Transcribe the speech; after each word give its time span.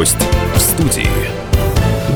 Гость 0.00 0.16
в 0.54 0.58
студии. 0.58 1.10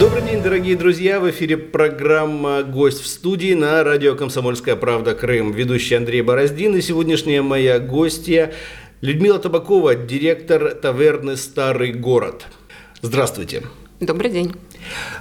Добрый 0.01 0.23
день, 0.23 0.43
дорогие 0.43 0.75
друзья! 0.75 1.21
В 1.21 1.29
эфире 1.29 1.59
программа 1.59 2.63
«Гость 2.63 3.03
в 3.03 3.07
студии» 3.07 3.53
на 3.53 3.85
радио 3.85 4.15
«Комсомольская 4.15 4.75
правда. 4.75 5.15
Крым». 5.15 5.53
Ведущий 5.53 5.95
Андрей 5.95 6.23
Бороздин 6.23 6.75
и 6.77 6.81
сегодняшняя 6.81 7.43
моя 7.43 7.79
гостья 7.79 8.55
Людмила 9.03 9.39
Табакова, 9.39 9.95
директор 9.95 10.75
таверны 10.75 11.37
«Старый 11.37 11.93
город». 11.93 12.47
Здравствуйте. 13.03 13.65
Добрый 14.01 14.31
день. 14.31 14.55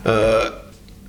Э, 0.05 0.43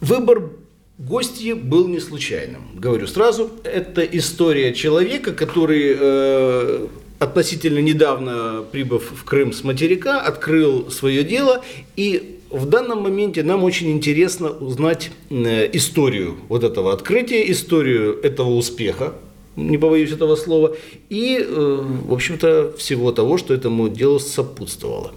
выбор 0.01 0.51
гостьи 0.99 1.53
был 1.53 1.87
не 1.87 2.01
случайным. 2.01 2.63
Говорю 2.75 3.07
сразу, 3.07 3.49
это 3.63 4.03
история 4.03 4.75
человека, 4.75 5.33
который 5.33 5.97
э, 5.97 6.89
относительно 7.25 7.79
недавно 7.79 8.65
прибыв 8.71 9.11
в 9.11 9.25
Крым 9.25 9.53
с 9.53 9.65
материка, 9.65 10.21
открыл 10.21 10.91
свое 10.91 11.25
дело 11.25 11.63
и 11.97 12.41
в 12.51 12.67
данном 12.67 13.03
моменте 13.03 13.43
нам 13.43 13.65
очень 13.65 13.91
интересно 13.91 14.51
узнать 14.51 15.11
э, 15.29 15.69
историю 15.73 16.37
вот 16.49 16.63
этого 16.63 16.93
открытия, 16.93 17.51
историю 17.51 18.21
этого 18.23 18.51
успеха, 18.51 19.15
не 19.57 19.77
побоюсь 19.77 20.13
этого 20.13 20.37
слова, 20.37 20.77
и, 21.09 21.39
э, 21.41 21.81
в 22.07 22.13
общем-то, 22.13 22.75
всего 22.79 23.11
того, 23.11 23.39
что 23.39 23.55
этому 23.55 23.89
делу 23.89 24.21
сопутствовало. 24.21 25.15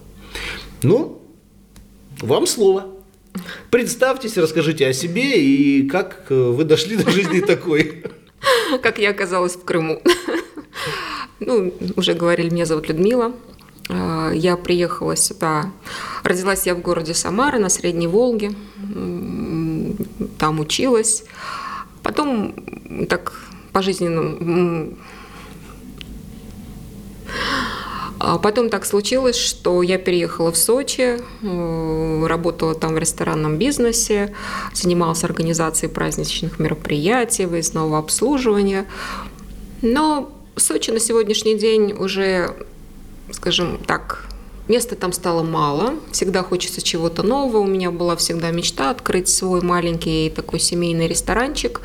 Ну, 0.81 1.21
вам 2.21 2.47
слово. 2.47 2.87
Представьтесь, 3.69 4.37
расскажите 4.37 4.87
о 4.87 4.93
себе 4.93 5.39
и 5.39 5.87
как 5.87 6.25
э, 6.29 6.33
вы 6.33 6.63
дошли 6.63 6.95
до 6.95 7.11
жизни 7.11 7.41
такой. 7.41 8.03
Как 8.81 8.97
я 8.97 9.11
оказалась 9.11 9.55
в 9.55 9.63
Крыму. 9.63 10.01
Ну, 11.39 11.73
уже 11.95 12.13
говорили, 12.13 12.49
меня 12.49 12.65
зовут 12.65 12.87
Людмила. 12.87 13.33
А, 13.89 14.31
я 14.31 14.57
приехала 14.57 15.15
сюда, 15.15 15.71
родилась 16.23 16.65
я 16.65 16.75
в 16.75 16.81
городе 16.81 17.13
Самара 17.13 17.59
на 17.59 17.69
Средней 17.69 18.07
Волге, 18.07 18.51
там 20.37 20.59
училась. 20.59 21.23
Потом 22.03 22.53
так 23.09 23.33
пожизненно 23.71 24.95
а 28.19 28.39
потом 28.39 28.69
так 28.69 28.85
случилось, 28.85 29.35
что 29.35 29.83
я 29.83 29.97
переехала 29.97 30.51
в 30.51 30.57
Сочи, 30.57 31.19
э, 31.43 32.25
работала 32.25 32.73
там 32.73 32.95
в 32.95 32.97
ресторанном 32.97 33.57
бизнесе, 33.57 34.33
занималась 34.73 35.23
организацией 35.23 35.91
праздничных 35.91 36.57
мероприятий, 36.57 37.45
выездного 37.45 37.99
обслуживания. 37.99 38.85
Но 39.83 40.31
Сочи 40.57 40.89
на 40.89 40.99
сегодняшний 40.99 41.55
день 41.55 41.93
уже, 41.93 42.55
скажем 43.31 43.77
так, 43.85 44.25
места 44.67 44.95
там 44.95 45.13
стало 45.13 45.43
мало, 45.43 45.93
всегда 46.11 46.41
хочется 46.41 46.81
чего-то 46.81 47.21
нового. 47.21 47.59
У 47.59 47.67
меня 47.67 47.91
была 47.91 48.15
всегда 48.15 48.49
мечта 48.49 48.89
открыть 48.89 49.29
свой 49.29 49.61
маленький 49.61 50.31
такой 50.31 50.59
семейный 50.59 51.07
ресторанчик. 51.07 51.81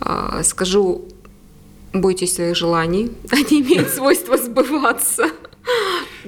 А, 0.00 0.42
скажу, 0.42 1.04
бойтесь 1.92 2.34
своих 2.34 2.56
желаний, 2.56 3.12
они 3.30 3.60
имеют 3.60 3.90
свойство 3.90 4.38
сбываться. 4.38 5.26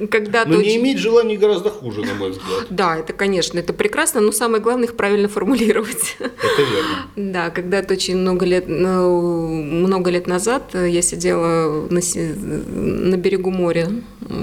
Когда 0.09 0.45
но 0.45 0.61
не 0.61 0.77
иметь 0.77 0.99
желаний 0.99 1.37
гораздо 1.37 1.71
хуже, 1.71 2.03
на 2.03 2.15
мой 2.15 2.31
взгляд. 2.31 2.67
Да, 2.71 2.97
это, 2.97 3.13
конечно, 3.13 3.59
это 3.59 3.73
прекрасно, 3.73 4.21
но 4.21 4.33
самое 4.33 4.63
главное 4.63 4.87
их 4.87 4.97
правильно 4.97 5.29
формулировать. 5.29 6.17
Это 6.19 6.63
верно. 6.63 7.07
Да, 7.33 7.51
когда-то 7.51 7.95
очень 7.95 8.17
много 8.17 8.47
лет, 8.47 8.65
ну, 8.69 9.49
много 9.49 10.11
лет 10.11 10.27
назад 10.27 10.75
я 10.75 11.03
сидела 11.03 11.87
на, 11.91 12.01
на 12.01 13.17
берегу 13.17 13.51
моря, 13.51 13.91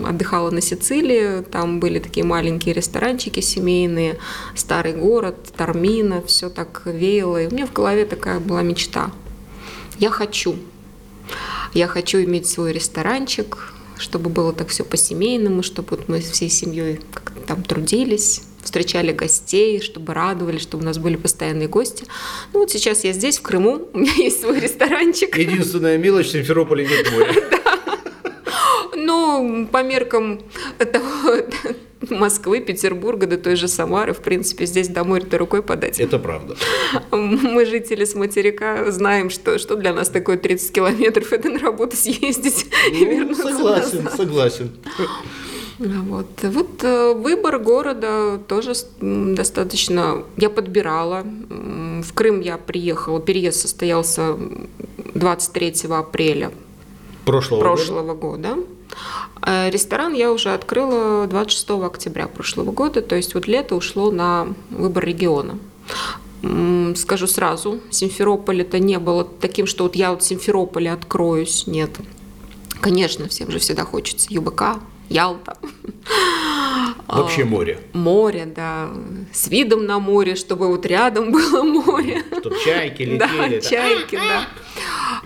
отдыхала 0.06 0.52
на 0.52 0.62
Сицилии, 0.62 1.44
там 1.44 1.80
были 1.80 2.00
такие 2.00 2.26
маленькие 2.26 2.74
ресторанчики 2.74 3.40
семейные, 3.40 4.18
старый 4.56 4.94
город, 4.94 5.36
Тармина, 5.56 6.22
все 6.22 6.50
так 6.50 6.84
веяло, 6.86 7.42
и 7.42 7.48
у 7.48 7.52
меня 7.52 7.66
в 7.66 7.74
голове 7.74 8.06
такая 8.06 8.40
была 8.40 8.62
мечта. 8.62 9.12
Я 10.00 10.10
хочу. 10.10 10.56
Я 11.74 11.88
хочу 11.88 12.20
иметь 12.24 12.48
свой 12.48 12.72
ресторанчик, 12.72 13.74
чтобы 13.98 14.30
было 14.30 14.54
так 14.54 14.70
все 14.70 14.84
по-семейному, 14.84 15.64
чтобы 15.64 15.90
вот 15.92 16.08
мы 16.08 16.22
всей 16.22 16.50
семьей 16.50 17.00
как-то 17.14 17.40
там 17.42 17.64
трудились, 17.64 18.44
встречали 18.62 19.12
гостей, 19.12 19.82
чтобы 19.82 20.14
радовали, 20.14 20.58
чтобы 20.58 20.84
у 20.84 20.86
нас 20.86 20.98
были 20.98 21.16
постоянные 21.16 21.68
гости. 21.68 22.06
Ну 22.54 22.60
вот 22.60 22.72
сейчас 22.72 23.04
я 23.04 23.14
здесь, 23.14 23.38
в 23.40 23.42
Крыму, 23.42 23.90
у 23.94 24.00
меня 24.00 24.14
есть 24.14 24.42
свой 24.42 24.60
ресторанчик. 24.60 25.38
Единственная 25.38 25.98
мелочь, 25.98 26.28
в 26.28 26.32
Симферополе 26.32 26.88
нет 26.88 27.12
моря. 27.12 27.34
Ну, 29.00 29.68
по 29.72 29.84
меркам 29.84 30.42
того, 30.80 31.38
Москвы, 32.20 32.60
Петербурга, 32.62 33.28
до 33.28 33.38
той 33.38 33.56
же 33.56 33.68
Самары, 33.68 34.14
в 34.14 34.20
принципе, 34.20 34.66
здесь 34.66 34.88
до 34.88 35.04
моря-то 35.04 35.38
рукой 35.38 35.62
подать. 35.62 36.00
Это 36.00 36.20
правда. 36.20 36.56
Мы, 37.12 37.66
жители 37.66 38.06
с 38.06 38.16
материка, 38.16 38.92
знаем, 38.92 39.30
что, 39.30 39.58
что 39.60 39.76
для 39.76 39.94
нас 39.94 40.10
такое 40.10 40.38
30 40.38 40.72
километров, 40.72 41.32
это 41.34 41.50
на 41.50 41.60
работу 41.60 41.96
съездить 41.96 42.66
ну, 42.92 42.96
и 42.96 43.06
вернуться 43.06 43.44
Согласен, 43.44 44.04
назад. 44.04 44.18
согласен. 44.18 44.72
Вот. 45.80 46.28
вот 46.42 46.84
э, 46.84 47.14
выбор 47.14 47.60
города 47.60 48.40
тоже 48.48 48.74
достаточно... 49.00 50.24
Я 50.36 50.50
подбирала. 50.50 51.24
В 51.24 52.14
Крым 52.14 52.42
я 52.42 52.58
приехала, 52.58 53.20
переезд 53.22 53.62
состоялся 53.62 54.38
23 55.14 55.74
апреля 55.90 56.52
прошлого, 57.26 57.60
прошлого 57.60 58.14
года. 58.16 58.56
года. 58.56 58.68
Э, 59.42 59.70
ресторан 59.70 60.14
я 60.14 60.32
уже 60.32 60.54
открыла 60.54 61.28
26 61.28 61.70
октября 61.70 62.28
прошлого 62.28 62.72
года, 62.72 63.02
то 63.02 63.16
есть 63.16 63.34
вот 63.34 63.48
лето 63.48 63.76
ушло 63.76 64.12
на 64.12 64.48
выбор 64.70 65.06
региона. 65.06 65.58
Скажу 66.96 67.28
сразу, 67.28 67.80
Симферополь 67.90 68.62
это 68.62 68.80
не 68.80 69.00
было 69.00 69.24
таким, 69.24 69.66
что 69.66 69.86
вот 69.86 69.96
я 69.96 70.12
вот 70.12 70.24
Симферополе 70.24 70.92
откроюсь, 70.92 71.66
нет. 71.66 71.90
Конечно, 72.80 73.28
всем 73.28 73.50
же 73.50 73.60
всегда 73.60 73.84
хочется 73.86 74.28
ЮБК, 74.30 74.78
Ялта. 75.10 75.58
Вообще 77.08 77.46
море. 77.46 77.80
Море, 77.94 78.46
да. 78.46 78.90
С 79.34 79.48
видом 79.48 79.86
на 79.86 80.00
море, 80.00 80.36
чтобы 80.36 80.68
вот 80.68 80.86
рядом 80.86 81.32
было 81.32 81.64
море. 81.64 82.24
Чтобы 82.40 82.58
чайки 82.64 83.02
летели. 83.04 83.60
Да, 83.60 83.62
чайки, 83.62 84.16
да. 84.16 84.48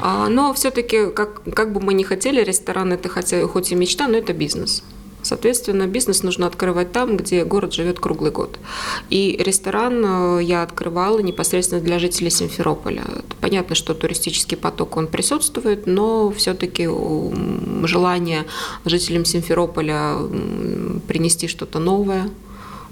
А, 0.01 0.29
но 0.29 0.53
все-таки, 0.53 1.11
как, 1.11 1.41
как 1.53 1.73
бы 1.73 1.79
мы 1.79 1.93
ни 1.93 2.03
хотели, 2.03 2.43
ресторан 2.43 2.91
это 2.91 3.09
хотя, 3.09 3.45
хоть 3.47 3.71
и 3.71 3.75
мечта, 3.75 4.07
но 4.07 4.17
это 4.17 4.33
бизнес. 4.33 4.83
Соответственно, 5.23 5.85
бизнес 5.85 6.23
нужно 6.23 6.47
открывать 6.47 6.91
там, 6.91 7.15
где 7.15 7.45
город 7.45 7.73
живет 7.73 7.99
круглый 7.99 8.31
год. 8.31 8.57
И 9.11 9.39
ресторан 9.39 10.03
э, 10.03 10.43
я 10.43 10.63
открывала 10.63 11.19
непосредственно 11.19 11.79
для 11.79 11.99
жителей 11.99 12.31
Симферополя. 12.31 13.03
Понятно, 13.39 13.75
что 13.75 13.93
туристический 13.93 14.57
поток 14.57 14.97
он 14.97 15.07
присутствует, 15.07 15.85
но 15.85 16.31
все-таки 16.31 16.89
желание 17.85 18.45
жителям 18.85 19.25
Симферополя 19.25 20.15
принести 21.07 21.47
что-то 21.47 21.77
новое, 21.77 22.29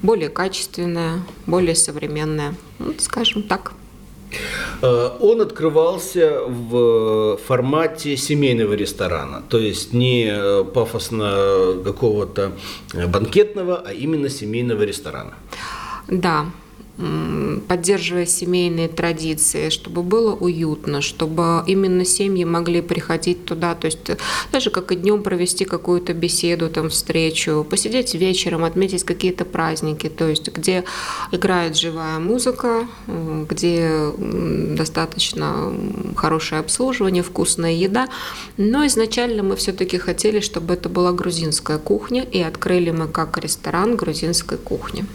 более 0.03 0.29
качественное, 0.29 1.23
более 1.47 1.75
современное, 1.75 2.53
ну, 2.77 2.93
скажем 2.99 3.41
так. 3.43 3.73
Э, 4.81 5.09
он 5.19 5.41
открывался 5.41 6.41
в 6.45 7.37
формате 7.37 8.17
семейного 8.17 8.73
ресторана, 8.73 9.43
то 9.49 9.57
есть 9.57 9.93
не 9.93 10.29
э, 10.31 10.63
пафосно 10.63 11.75
какого-то 11.83 12.51
банкетного, 13.07 13.83
а 13.85 13.93
именно 13.93 14.29
семейного 14.29 14.83
ресторана. 14.83 15.33
Да, 16.07 16.45
поддерживая 17.67 18.25
семейные 18.25 18.89
традиции, 18.89 19.69
чтобы 19.69 20.03
было 20.03 20.33
уютно, 20.33 21.01
чтобы 21.01 21.63
именно 21.65 22.03
семьи 22.03 22.43
могли 22.43 22.81
приходить 22.81 23.45
туда, 23.45 23.75
то 23.75 23.85
есть 23.85 23.99
даже 24.51 24.69
как 24.69 24.91
и 24.91 24.95
днем 24.95 25.23
провести 25.23 25.65
какую-то 25.65 26.13
беседу, 26.13 26.69
там 26.69 26.89
встречу, 26.89 27.65
посидеть 27.69 28.15
вечером, 28.15 28.65
отметить 28.65 29.03
какие-то 29.03 29.45
праздники, 29.45 30.09
то 30.09 30.27
есть 30.27 30.49
где 30.49 30.83
играет 31.31 31.77
живая 31.77 32.19
музыка, 32.19 32.87
где 33.07 34.11
достаточно 34.17 35.73
хорошее 36.15 36.59
обслуживание, 36.59 37.23
вкусная 37.23 37.73
еда, 37.73 38.09
но 38.57 38.85
изначально 38.87 39.43
мы 39.43 39.55
все-таки 39.55 39.97
хотели, 39.97 40.41
чтобы 40.41 40.73
это 40.73 40.89
была 40.89 41.13
грузинская 41.13 41.77
кухня, 41.77 42.23
и 42.23 42.41
открыли 42.41 42.91
мы 42.91 43.07
как 43.07 43.37
ресторан 43.37 43.95
грузинской 43.95 44.57
кухни. 44.57 45.05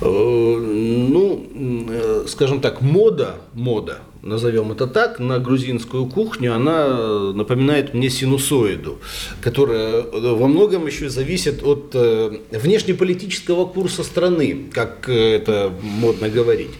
Э, 0.00 0.06
ну, 0.06 1.46
э, 1.54 2.24
скажем 2.26 2.60
так, 2.60 2.80
мода, 2.80 3.36
мода, 3.54 3.98
назовем 4.22 4.72
это 4.72 4.86
так, 4.86 5.18
на 5.18 5.38
грузинскую 5.38 6.06
кухню, 6.06 6.54
она 6.54 7.32
напоминает 7.32 7.94
мне 7.94 8.10
синусоиду, 8.10 8.98
которая 9.40 10.02
во 10.02 10.46
многом 10.46 10.86
еще 10.86 11.08
зависит 11.08 11.62
от 11.62 11.90
э, 11.94 12.38
внешнеполитического 12.50 13.66
курса 13.66 14.04
страны, 14.04 14.70
как 14.72 15.08
это 15.08 15.72
модно 15.82 16.28
говорить. 16.28 16.70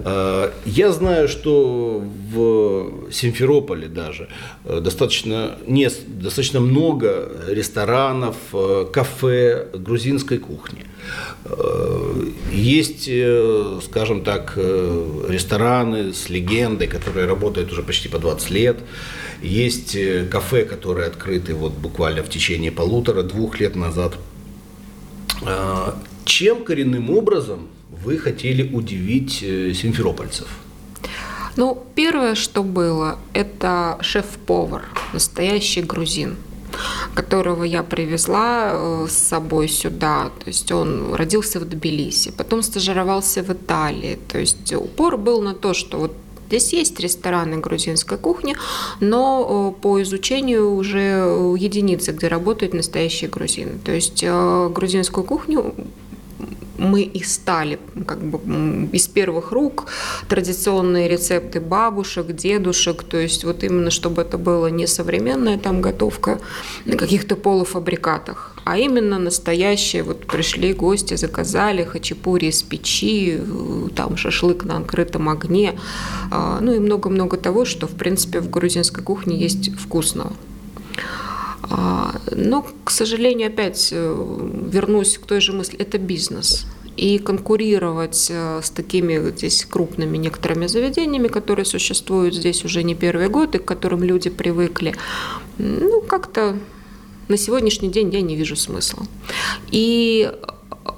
Я 0.00 0.92
знаю, 0.92 1.28
что 1.28 2.02
в 2.32 3.10
Симферополе 3.10 3.88
даже 3.88 4.28
достаточно, 4.64 5.58
не, 5.66 5.90
достаточно 6.06 6.60
много 6.60 7.30
ресторанов, 7.48 8.36
кафе 8.92 9.66
грузинской 9.74 10.38
кухни– 10.38 10.84
Э, 11.44 12.24
есть, 12.52 13.08
э, 13.08 13.80
скажем 13.84 14.22
так, 14.22 14.54
э, 14.56 15.26
рестораны 15.28 16.12
с 16.12 16.28
легендой, 16.28 16.88
которые 16.88 17.26
работают 17.26 17.72
уже 17.72 17.82
почти 17.82 18.08
по 18.08 18.18
20 18.18 18.50
лет. 18.50 18.78
Есть 19.42 19.96
кафе, 20.30 20.64
которые 20.64 21.06
открыты 21.06 21.54
вот 21.54 21.72
буквально 21.72 22.22
в 22.22 22.28
течение 22.28 22.72
полутора-двух 22.72 23.60
лет 23.60 23.76
назад. 23.76 24.14
Чем 26.28 26.62
коренным 26.62 27.10
образом 27.10 27.68
вы 28.04 28.18
хотели 28.18 28.62
удивить 28.70 29.38
симферопольцев? 29.38 30.46
Ну, 31.56 31.82
первое, 31.94 32.34
что 32.34 32.62
было, 32.62 33.18
это 33.32 33.96
шеф-повар, 34.02 34.84
настоящий 35.14 35.82
грузин 35.82 36.36
которого 37.14 37.64
я 37.64 37.82
привезла 37.82 38.70
э, 38.72 39.06
с 39.08 39.14
собой 39.14 39.68
сюда. 39.68 40.30
То 40.44 40.48
есть 40.48 40.70
он 40.70 41.14
родился 41.14 41.58
в 41.58 41.64
Тбилиси, 41.64 42.30
потом 42.30 42.62
стажировался 42.62 43.42
в 43.42 43.50
Италии. 43.50 44.18
То 44.28 44.38
есть 44.38 44.72
упор 44.74 45.16
был 45.16 45.40
на 45.42 45.54
то, 45.54 45.74
что 45.74 45.98
вот 45.98 46.12
Здесь 46.48 46.72
есть 46.72 46.98
рестораны 46.98 47.58
грузинской 47.58 48.16
кухни, 48.16 48.56
но 49.00 49.74
э, 49.76 49.82
по 49.82 50.00
изучению 50.00 50.74
уже 50.74 50.98
единицы, 51.58 52.12
где 52.12 52.28
работают 52.28 52.72
настоящие 52.72 53.28
грузины. 53.28 53.72
То 53.84 53.92
есть 53.92 54.22
э, 54.22 54.70
грузинскую 54.74 55.24
кухню 55.24 55.74
мы 56.78 57.02
и 57.02 57.22
стали 57.22 57.78
как 58.06 58.20
бы 58.20 58.38
из 58.92 59.08
первых 59.08 59.52
рук 59.52 59.86
традиционные 60.28 61.08
рецепты 61.08 61.60
бабушек, 61.60 62.26
дедушек, 62.28 63.02
то 63.02 63.16
есть 63.16 63.44
вот 63.44 63.64
именно 63.64 63.90
чтобы 63.90 64.22
это 64.22 64.38
было 64.38 64.68
не 64.68 64.86
современная 64.86 65.58
там 65.58 65.80
готовка 65.80 66.40
на 66.84 66.96
каких-то 66.96 67.36
полуфабрикатах, 67.36 68.54
а 68.64 68.78
именно 68.78 69.18
настоящие. 69.18 70.02
Вот 70.02 70.26
пришли 70.26 70.72
гости, 70.72 71.14
заказали 71.14 71.84
хачапури 71.84 72.46
из 72.46 72.62
печи, 72.62 73.40
там 73.94 74.16
шашлык 74.16 74.64
на 74.64 74.78
открытом 74.78 75.28
огне, 75.28 75.78
а, 76.30 76.58
ну 76.60 76.72
и 76.72 76.78
много-много 76.78 77.36
того, 77.36 77.64
что 77.64 77.86
в 77.86 77.94
принципе 77.94 78.40
в 78.40 78.50
грузинской 78.50 79.02
кухне 79.02 79.36
есть 79.36 79.74
вкусного. 79.76 80.32
А, 81.70 82.14
но, 82.30 82.66
к 82.84 82.90
сожалению, 82.90 83.48
опять 83.48 83.90
э, 83.92 84.68
вернусь 84.72 85.18
к 85.18 85.26
той 85.26 85.40
же 85.40 85.52
мысли, 85.52 85.78
это 85.78 85.98
бизнес. 85.98 86.66
И 86.96 87.18
конкурировать 87.18 88.28
э, 88.30 88.60
с 88.62 88.70
такими 88.70 89.30
здесь 89.30 89.64
крупными 89.64 90.16
некоторыми 90.16 90.66
заведениями, 90.66 91.28
которые 91.28 91.64
существуют 91.64 92.34
здесь 92.34 92.64
уже 92.64 92.82
не 92.82 92.94
первый 92.94 93.28
год 93.28 93.54
и 93.54 93.58
к 93.58 93.64
которым 93.64 94.02
люди 94.02 94.30
привыкли, 94.30 94.94
ну, 95.58 96.00
как-то 96.00 96.58
на 97.28 97.36
сегодняшний 97.36 97.90
день 97.90 98.10
я 98.12 98.22
не 98.22 98.36
вижу 98.36 98.56
смысла. 98.56 99.06
И 99.70 100.32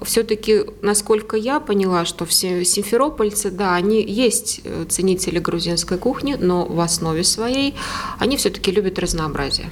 все-таки, 0.03 0.65
насколько 0.83 1.37
я 1.37 1.61
поняла, 1.61 2.05
что 2.05 2.25
все 2.25 2.65
симферопольцы, 2.65 3.51
да, 3.51 3.75
они 3.75 4.03
есть 4.03 4.61
э, 4.65 4.87
ценители 4.89 5.39
грузинской 5.39 5.99
кухни, 5.99 6.37
но 6.39 6.65
в 6.65 6.81
основе 6.81 7.25
своей 7.25 7.75
они 8.19 8.37
все-таки 8.37 8.71
любят 8.71 8.99
разнообразие. 8.99 9.71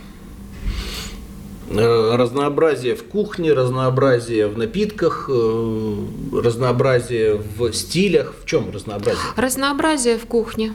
Э, 1.71 2.17
разнообразие 2.17 2.95
в 2.95 3.05
кухне, 3.05 3.53
разнообразие 3.53 4.47
в 4.49 4.57
напитках, 4.57 5.29
э, 5.29 5.97
разнообразие 6.33 7.35
в 7.57 7.73
стилях. 7.73 8.35
В 8.43 8.47
чем 8.47 8.71
разнообразие? 8.73 9.23
Разнообразие 9.37 10.19
в 10.19 10.27
кухне. 10.27 10.73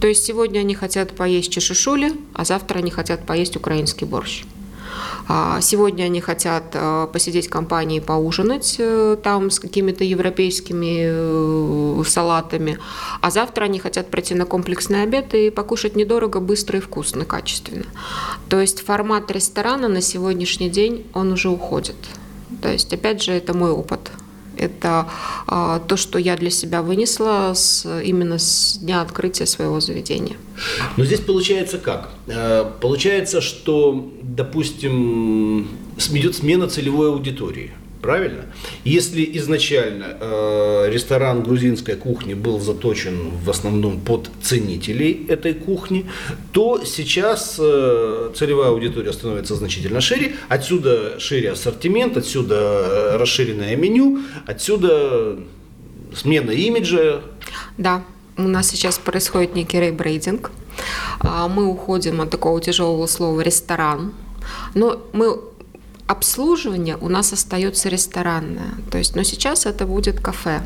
То 0.00 0.06
есть 0.06 0.24
сегодня 0.24 0.60
они 0.60 0.74
хотят 0.74 1.12
поесть 1.12 1.50
чешушули, 1.50 2.12
а 2.34 2.44
завтра 2.44 2.78
они 2.78 2.90
хотят 2.90 3.26
поесть 3.26 3.56
украинский 3.56 4.06
борщ. 4.06 4.44
А, 5.30 5.60
сегодня 5.60 6.04
они 6.04 6.22
хотят 6.22 6.64
э, 6.72 7.06
посидеть 7.12 7.48
в 7.48 7.50
компании, 7.50 8.00
поужинать 8.00 8.76
э, 8.78 9.18
там 9.22 9.50
с 9.50 9.60
какими-то 9.60 10.02
европейскими 10.02 12.00
э, 12.00 12.02
салатами, 12.06 12.78
а 13.20 13.30
завтра 13.30 13.66
они 13.66 13.78
хотят 13.78 14.10
пройти 14.10 14.34
на 14.34 14.46
комплексный 14.46 15.02
обед 15.02 15.34
и 15.34 15.50
покушать 15.50 15.96
недорого, 15.96 16.40
быстро 16.40 16.78
и 16.78 16.80
вкусно, 16.80 17.26
качественно. 17.26 17.84
То 18.48 18.58
есть 18.58 18.80
формат 18.82 19.30
ресторана 19.30 19.88
на 19.88 20.00
сегодняшний 20.00 20.70
день, 20.70 21.06
он 21.12 21.30
уже 21.30 21.50
уходит. 21.50 21.96
То 22.62 22.72
есть, 22.72 22.92
опять 22.94 23.22
же, 23.22 23.32
это 23.32 23.54
мой 23.54 23.70
опыт. 23.70 24.10
Это 24.58 25.08
а, 25.46 25.80
то, 25.80 25.96
что 25.96 26.18
я 26.18 26.36
для 26.36 26.50
себя 26.50 26.82
вынесла 26.82 27.52
с, 27.54 27.86
именно 28.02 28.38
с 28.38 28.78
дня 28.80 29.00
открытия 29.00 29.46
своего 29.46 29.80
заведения. 29.80 30.36
Но 30.96 31.04
здесь 31.04 31.20
получается 31.20 31.78
как? 31.78 32.10
Э, 32.26 32.64
получается, 32.80 33.40
что, 33.40 34.10
допустим, 34.22 35.68
идет 36.10 36.36
смена 36.36 36.68
целевой 36.68 37.08
аудитории– 37.08 37.72
Правильно? 38.00 38.44
Если 38.84 39.28
изначально 39.38 40.16
э, 40.20 40.88
ресторан 40.90 41.42
грузинской 41.42 41.96
кухни 41.96 42.34
был 42.34 42.60
заточен 42.60 43.30
в 43.44 43.50
основном 43.50 44.00
под 44.00 44.30
ценителей 44.40 45.26
этой 45.28 45.54
кухни, 45.54 46.08
то 46.52 46.84
сейчас 46.84 47.56
э, 47.58 48.30
целевая 48.36 48.70
аудитория 48.70 49.12
становится 49.12 49.56
значительно 49.56 50.00
шире. 50.00 50.36
Отсюда 50.48 51.18
шире 51.18 51.52
ассортимент, 51.52 52.16
отсюда 52.16 52.54
э, 52.54 53.16
расширенное 53.16 53.74
меню, 53.74 54.20
отсюда 54.46 55.36
смена 56.14 56.52
имиджа. 56.52 57.22
Да, 57.78 58.04
у 58.36 58.42
нас 58.42 58.68
сейчас 58.68 58.98
происходит 58.98 59.56
некий 59.56 59.80
рейбрейдинг. 59.80 60.52
А, 61.20 61.48
мы 61.48 61.66
уходим 61.66 62.20
от 62.20 62.30
такого 62.30 62.60
тяжелого 62.60 63.06
слова 63.06 63.40
ресторан. 63.40 64.12
Но 64.74 65.02
мы 65.12 65.40
обслуживание 66.08 66.96
у 66.96 67.08
нас 67.08 67.32
остается 67.32 67.88
ресторанное. 67.88 68.74
То 68.90 68.98
есть, 68.98 69.14
но 69.14 69.22
сейчас 69.22 69.66
это 69.66 69.86
будет 69.86 70.20
кафе. 70.20 70.62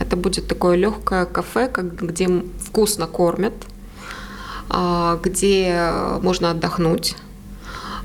Это 0.00 0.16
будет 0.16 0.48
такое 0.48 0.76
легкое 0.76 1.24
кафе, 1.26 1.70
где 1.72 2.28
вкусно 2.58 3.06
кормят, 3.06 3.54
а, 4.68 5.18
где 5.22 5.92
можно 6.22 6.50
отдохнуть, 6.50 7.16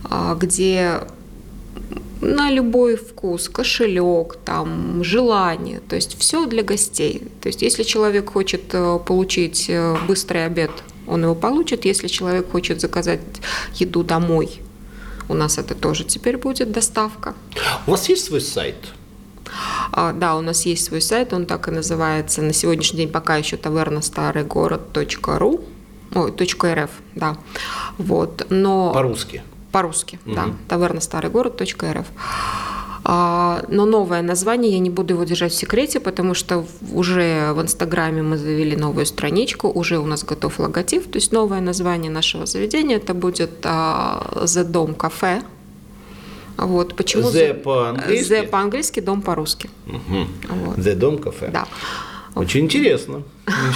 а, 0.03 0.35
где 0.35 1.01
на 2.21 2.51
любой 2.51 2.95
вкус, 2.95 3.49
кошелек, 3.49 4.37
там, 4.45 5.03
желание, 5.03 5.79
то 5.79 5.95
есть 5.95 6.17
все 6.19 6.45
для 6.45 6.63
гостей. 6.63 7.23
То 7.41 7.49
есть 7.49 7.61
если 7.61 7.83
человек 7.83 8.31
хочет 8.31 8.73
э, 8.73 8.99
получить 9.05 9.65
э, 9.69 9.95
быстрый 10.07 10.45
обед, 10.45 10.71
он 11.07 11.23
его 11.23 11.35
получит. 11.35 11.85
Если 11.85 12.07
человек 12.07 12.51
хочет 12.51 12.81
заказать 12.81 13.19
еду 13.75 14.03
домой, 14.03 14.61
у 15.29 15.33
нас 15.33 15.57
это 15.57 15.75
тоже 15.75 16.03
теперь 16.03 16.37
будет 16.37 16.71
доставка. 16.71 17.33
У 17.87 17.91
вас 17.91 18.09
есть 18.09 18.25
свой 18.25 18.41
сайт? 18.41 18.75
А, 19.91 20.13
да, 20.13 20.35
у 20.35 20.41
нас 20.41 20.65
есть 20.65 20.85
свой 20.85 21.01
сайт, 21.01 21.33
он 21.33 21.45
так 21.45 21.67
и 21.67 21.71
называется. 21.71 22.41
На 22.41 22.53
сегодняшний 22.53 22.99
день 22.99 23.11
пока 23.11 23.37
еще 23.37 23.57
таверна 23.57 24.01
старый 24.01 24.43
город.ру, 24.43 25.61
ой, 26.13 26.31
.рф, 26.31 26.89
да. 27.15 27.37
Вот, 27.97 28.47
но... 28.49 28.93
По-русски? 28.93 29.43
По-русски, 29.71 30.19
угу. 30.25 30.35
да. 30.35 30.45
Таверна 30.67 31.01
старый 31.01 31.29
город.рф. 31.29 32.07
А, 33.07 33.63
но 33.67 33.85
новое 33.85 34.23
название, 34.23 34.71
я 34.71 34.79
не 34.79 34.89
буду 34.89 35.13
его 35.13 35.23
держать 35.25 35.51
в 35.51 35.55
секрете, 35.55 35.99
потому 35.99 36.33
что 36.33 36.65
уже 36.91 37.53
в 37.53 37.61
Инстаграме 37.61 38.23
мы 38.23 38.37
завели 38.37 38.75
новую 38.75 39.05
страничку, 39.05 39.67
уже 39.67 39.99
у 39.99 40.07
нас 40.07 40.23
готов 40.23 40.59
логотип, 40.59 41.11
то 41.11 41.17
есть 41.17 41.31
новое 41.31 41.61
название 41.61 42.11
нашего 42.11 42.47
заведения, 42.47 42.97
это 42.97 43.13
будет 43.13 43.51
а, 43.63 44.41
The 44.45 44.67
Dom 44.67 44.97
Cafe. 44.97 45.43
Вот, 46.57 46.95
почему 46.95 47.29
The 47.29 47.53
по-английски? 47.53 48.31
The 48.31 48.47
по-английски, 48.47 48.99
дом 49.01 49.21
по-русски. 49.21 49.69
Угу. 49.85 50.27
Вот. 50.49 50.77
The 50.79 50.97
Dom 50.97 51.21
Cafe. 51.21 51.51
Да. 51.51 51.67
Очень 52.33 52.61
интересно. 52.61 53.21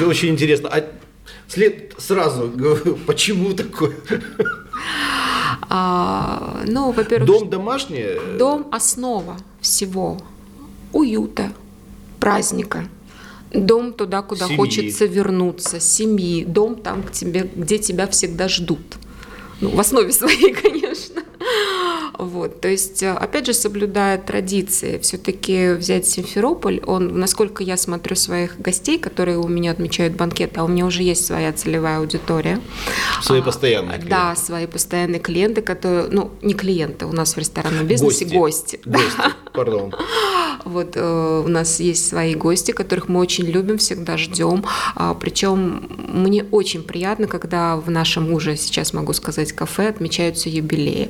Очень 0.01 0.29
интересно. 0.29 0.69
А 0.69 0.83
след 1.47 1.93
сразу 1.99 2.51
почему 3.05 3.53
такое? 3.53 3.95
А, 5.67 6.63
ну, 6.67 6.91
во-первых... 6.91 7.27
Дом 7.27 7.49
домашний? 7.49 8.37
Дом– 8.37 8.67
основа 8.71 9.37
всего. 9.61 10.17
Уюта, 10.93 11.51
праздника. 12.19 12.87
Дом 13.53 13.93
туда, 13.93 14.21
куда 14.21 14.45
семьи. 14.45 14.57
хочется 14.57 15.05
вернуться, 15.05 15.79
семьи. 15.79 16.45
Дом 16.45 16.75
там, 16.75 17.03
к 17.03 17.11
тебе, 17.11 17.49
где 17.55 17.77
тебя 17.79 18.07
всегда 18.07 18.47
ждут. 18.47 18.79
Ну, 19.61 19.69
в 19.69 19.79
основе 19.79 20.11
своей, 20.11 20.53
конечно. 20.61 21.23
Вот, 22.17 22.59
то 22.59 22.67
есть, 22.67 23.01
э, 23.01 23.11
опять 23.11 23.45
же, 23.45 23.53
соблюдая 23.53 24.17
традиции, 24.17 24.97
все-таки 24.97 25.71
взять 25.71 26.05
Симферополь, 26.05 26.81
он, 26.85 27.17
насколько 27.17 27.63
я 27.63 27.77
смотрю 27.77 28.17
своих 28.17 28.59
гостей, 28.59 28.99
которые 28.99 29.37
у 29.37 29.47
меня 29.47 29.71
отмечают 29.71 30.15
банкет, 30.15 30.57
а 30.57 30.65
у 30.65 30.67
меня 30.67 30.85
уже 30.85 31.01
есть 31.01 31.25
своя 31.25 31.53
целевая 31.53 31.99
аудитория. 31.99 32.59
Свои 33.21 33.39
а, 33.39 33.43
постоянные 33.43 33.99
клиенты. 33.99 34.09
Да, 34.09 34.35
свои 34.35 34.67
постоянные 34.67 35.21
клиенты, 35.21 35.61
которые, 35.61 36.07
ну, 36.09 36.31
не 36.41 36.53
клиенты, 36.53 37.05
у 37.05 37.13
нас 37.13 37.35
в 37.35 37.37
ресторанном 37.37 37.87
бизнесе 37.87 38.25
гости. 38.25 38.81
Гости, 38.83 38.99
гости 39.15 39.33
пардон. 39.51 39.93
Вот 40.65 40.91
э, 40.95 41.43
у 41.45 41.47
нас 41.47 41.79
есть 41.79 42.07
свои 42.07 42.35
гости, 42.35 42.71
которых 42.71 43.07
мы 43.09 43.19
очень 43.19 43.45
любим, 43.45 43.77
всегда 43.77 44.17
ждем. 44.17 44.65
А, 44.95 45.13
причем 45.13 45.89
мне 45.97 46.43
очень 46.51 46.83
приятно, 46.83 47.27
когда 47.27 47.77
в 47.77 47.89
нашем 47.89 48.31
уже, 48.33 48.55
сейчас 48.55 48.93
могу 48.93 49.13
сказать, 49.13 49.51
кафе 49.53 49.89
отмечаются 49.89 50.49
юбилеи. 50.49 51.09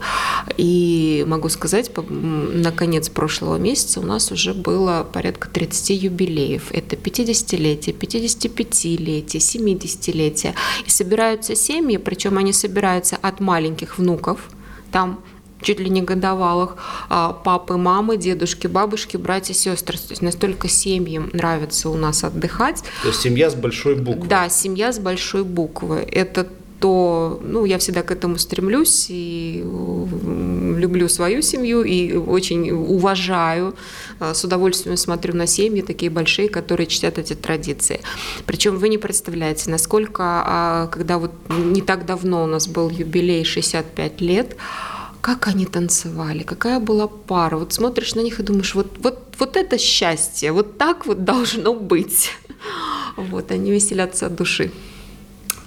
И 0.57 1.23
могу 1.27 1.49
сказать, 1.49 1.91
на 2.09 2.71
конец 2.71 3.09
прошлого 3.09 3.57
месяца 3.57 3.99
у 3.99 4.03
нас 4.03 4.31
уже 4.31 4.53
было 4.53 5.07
порядка 5.11 5.49
30 5.49 6.03
юбилеев. 6.03 6.71
Это 6.71 6.95
50-летие, 6.95 7.95
55-летие, 7.97 9.39
70-летие. 9.39 10.53
И 10.85 10.89
собираются 10.89 11.55
семьи, 11.55 11.97
причем 11.97 12.37
они 12.37 12.53
собираются 12.53 13.17
от 13.21 13.39
маленьких 13.39 13.97
внуков, 13.97 14.49
там 14.91 15.21
чуть 15.61 15.79
ли 15.79 15.89
не 15.89 16.01
годовалых, 16.01 16.75
а, 17.09 17.33
папы, 17.33 17.77
мамы, 17.77 18.17
дедушки, 18.17 18.67
бабушки, 18.67 19.17
братья, 19.17 19.53
сестры. 19.53 19.97
То 19.97 20.11
есть 20.11 20.21
настолько 20.21 20.67
семьям 20.67 21.29
нравится 21.33 21.89
у 21.89 21.95
нас 21.95 22.23
отдыхать. 22.23 22.83
То 23.01 23.09
есть 23.09 23.21
семья 23.21 23.49
с 23.49 23.55
большой 23.55 23.95
буквы. 23.95 24.27
Да, 24.27 24.49
семья 24.49 24.91
с 24.91 24.99
большой 24.99 25.43
буквы. 25.43 26.07
Это 26.11 26.47
то 26.79 27.41
ну, 27.43 27.65
я 27.65 27.77
всегда 27.77 28.03
к 28.03 28.11
этому 28.11 28.37
стремлюсь 28.37 29.07
и 29.09 29.61
люблю 30.77 31.09
свою 31.09 31.41
семью 31.41 31.83
и 31.83 32.15
очень 32.15 32.71
уважаю, 32.71 33.75
а, 34.19 34.33
с 34.33 34.43
удовольствием 34.43 34.95
смотрю 34.95 35.35
на 35.35 35.45
семьи 35.45 35.81
такие 35.81 36.09
большие, 36.09 36.47
которые 36.47 36.87
чтят 36.87 37.17
эти 37.17 37.33
традиции. 37.33 37.99
Причем 38.45 38.77
вы 38.77 38.89
не 38.89 38.97
представляете, 38.97 39.69
насколько, 39.69 40.23
а, 40.23 40.87
когда 40.87 41.17
вот 41.17 41.31
не 41.49 41.81
так 41.81 42.05
давно 42.05 42.43
у 42.43 42.47
нас 42.47 42.67
был 42.67 42.89
юбилей 42.89 43.43
65 43.43 44.21
лет, 44.21 44.55
как 45.21 45.47
они 45.47 45.65
танцевали, 45.65 46.43
какая 46.43 46.79
была 46.79 47.07
пара. 47.07 47.57
Вот 47.57 47.73
смотришь 47.73 48.15
на 48.15 48.21
них 48.21 48.39
и 48.39 48.43
думаешь, 48.43 48.75
вот, 48.75 48.87
вот, 48.99 49.35
вот 49.37 49.57
это 49.57 49.77
счастье, 49.77 50.51
вот 50.51 50.77
так 50.77 51.05
вот 51.05 51.23
должно 51.23 51.73
быть. 51.73 52.31
Вот, 53.17 53.51
они 53.51 53.71
веселятся 53.71 54.27
от 54.27 54.35
души. 54.35 54.71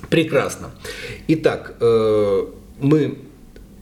Прекрасно. 0.08 0.70
Итак, 1.28 1.74
э, 1.80 2.46
мы 2.80 3.18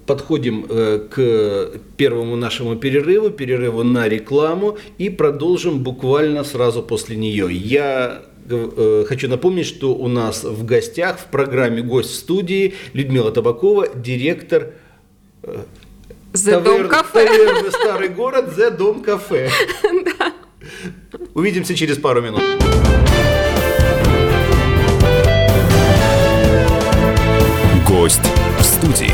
подходим 0.06 0.66
э, 0.68 1.06
к 1.08 1.78
первому 1.96 2.36
нашему 2.36 2.76
перерыву, 2.76 3.30
перерыву 3.30 3.84
на 3.84 4.08
рекламу 4.08 4.76
и 4.98 5.08
продолжим 5.08 5.84
буквально 5.84 6.42
сразу 6.44 6.82
после 6.82 7.16
нее. 7.16 7.48
Я 7.52 8.22
э, 8.48 9.04
хочу 9.08 9.28
напомнить, 9.28 9.66
что 9.66 9.94
у 9.94 10.08
нас 10.08 10.42
в 10.42 10.64
гостях 10.64 11.18
в 11.18 11.26
программе 11.26 11.82
«Гость 11.82 12.10
в 12.10 12.14
студии» 12.14 12.74
Людмила 12.92 13.30
Табакова, 13.30 13.86
директор 13.94 14.72
The 15.42 16.60
Дом 16.62 16.88
Кафе. 16.88 17.26
Таверны 17.26 17.70
Старый 17.70 18.08
город, 18.08 18.52
The 18.56 18.70
Дом 18.76 19.02
Кафе. 19.02 19.50
Увидимся 21.34 21.74
через 21.74 21.96
пару 21.96 22.20
минут. 22.20 22.42
Гость 27.88 28.20
в 28.58 28.62
студии. 28.62 29.12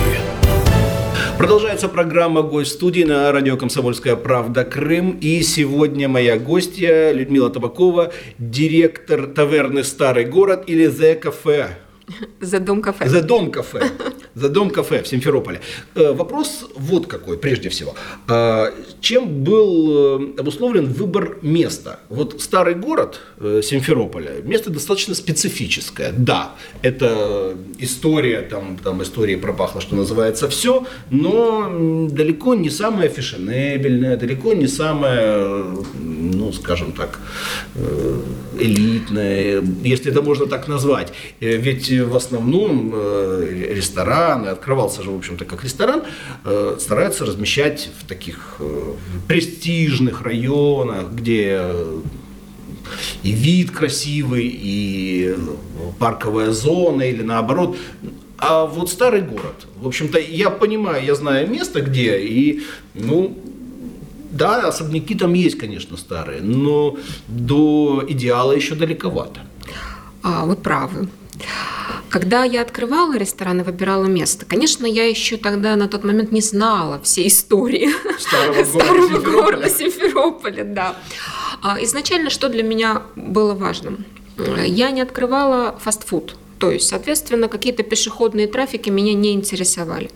Продолжается 1.38 1.88
программа 1.88 2.40
«Гость 2.40 2.72
студии» 2.72 3.04
на 3.04 3.30
радио 3.30 3.58
«Комсомольская 3.58 4.16
правда. 4.16 4.64
Крым». 4.64 5.18
И 5.20 5.42
сегодня 5.42 6.08
моя 6.08 6.38
гостья 6.38 7.12
Людмила 7.12 7.50
Табакова, 7.50 8.10
директор 8.38 9.26
таверны 9.26 9.84
«Старый 9.84 10.24
город» 10.24 10.64
или 10.66 10.88
«The 10.88 11.14
Кафе». 11.14 11.76
За 12.40 12.60
дом 12.60 12.82
кафе. 12.82 13.08
За 13.08 13.22
дом 13.22 13.50
кафе. 13.50 13.82
За 14.34 14.48
дом 14.48 14.70
кафе 14.70 15.02
в 15.02 15.08
Симферополе. 15.08 15.60
Э, 15.94 16.12
вопрос 16.12 16.66
вот 16.76 17.06
какой, 17.06 17.38
прежде 17.38 17.68
всего. 17.68 17.94
А, 18.28 18.72
чем 19.00 19.42
был 19.42 20.36
э, 20.36 20.40
обусловлен 20.40 20.92
выбор 20.92 21.38
места? 21.42 22.00
Вот 22.10 22.42
старый 22.42 22.74
город 22.74 23.20
э, 23.38 23.62
Симферополя, 23.64 24.42
место 24.42 24.70
достаточно 24.70 25.14
специфическое. 25.14 26.12
Да, 26.12 26.54
это 26.82 27.56
история, 27.78 28.42
там, 28.42 28.78
там 28.84 29.02
истории 29.02 29.36
пропахло, 29.36 29.80
что 29.80 29.96
называется, 29.96 30.48
все, 30.48 30.86
но 31.10 32.08
далеко 32.10 32.54
не 32.54 32.70
самое 32.70 33.08
фешенебельное, 33.08 34.16
далеко 34.16 34.52
не 34.52 34.68
самое, 34.68 35.64
ну, 35.98 36.52
скажем 36.52 36.92
так, 36.92 37.18
элитное, 38.58 39.62
если 39.82 40.12
это 40.12 40.22
можно 40.22 40.46
так 40.46 40.68
назвать. 40.68 41.12
Ведь 41.40 41.90
в 42.00 42.16
основном 42.16 42.92
э, 42.94 43.68
ресторан, 43.70 44.46
открывался 44.46 45.02
же, 45.02 45.10
в 45.10 45.16
общем-то, 45.16 45.44
как 45.44 45.64
ресторан, 45.64 46.02
э, 46.44 46.76
стараются 46.80 47.24
размещать 47.24 47.90
в 48.00 48.06
таких 48.06 48.56
э, 48.58 48.94
престижных 49.28 50.22
районах, 50.22 51.10
где 51.10 51.62
и 53.22 53.32
вид 53.32 53.70
красивый, 53.70 54.48
и 54.48 55.36
парковая 55.98 56.52
зона, 56.52 57.02
или 57.02 57.22
наоборот. 57.22 57.76
А 58.38 58.66
вот 58.66 58.90
старый 58.90 59.22
город, 59.22 59.66
в 59.76 59.86
общем-то, 59.86 60.18
я 60.18 60.50
понимаю, 60.50 61.04
я 61.04 61.14
знаю 61.14 61.48
место 61.48 61.80
где, 61.80 62.18
и, 62.18 62.62
ну, 62.94 63.36
да, 64.30 64.68
особняки 64.68 65.14
там 65.14 65.32
есть, 65.32 65.58
конечно, 65.58 65.96
старые, 65.96 66.42
но 66.42 66.96
до 67.28 68.04
идеала 68.06 68.52
еще 68.52 68.74
далековато. 68.74 69.40
А, 70.22 70.44
вы 70.44 70.56
правы. 70.56 71.08
Когда 72.16 72.44
я 72.44 72.62
открывала 72.62 73.14
ресторан 73.18 73.60
и 73.60 73.62
выбирала 73.62 74.06
место, 74.06 74.46
конечно, 74.46 74.86
я 74.86 75.04
еще 75.04 75.36
тогда 75.36 75.76
на 75.76 75.86
тот 75.86 76.02
момент 76.02 76.32
не 76.32 76.40
знала 76.40 76.98
все 77.02 77.26
истории 77.26 77.90
старого, 78.18 78.64
старого 78.64 79.18
города 79.18 79.68
Симферополя. 79.68 80.64
Да. 80.64 80.96
А 81.62 81.76
изначально 81.82 82.30
что 82.30 82.48
для 82.48 82.62
меня 82.62 83.02
было 83.16 83.52
важным? 83.52 84.06
Я 84.66 84.92
не 84.92 85.02
открывала 85.02 85.78
фастфуд. 85.78 86.36
То 86.58 86.70
есть, 86.70 86.88
соответственно, 86.88 87.48
какие-то 87.48 87.82
пешеходные 87.82 88.46
трафики 88.46 88.88
меня 88.88 89.12
не 89.12 89.34
интересовали. 89.34 90.10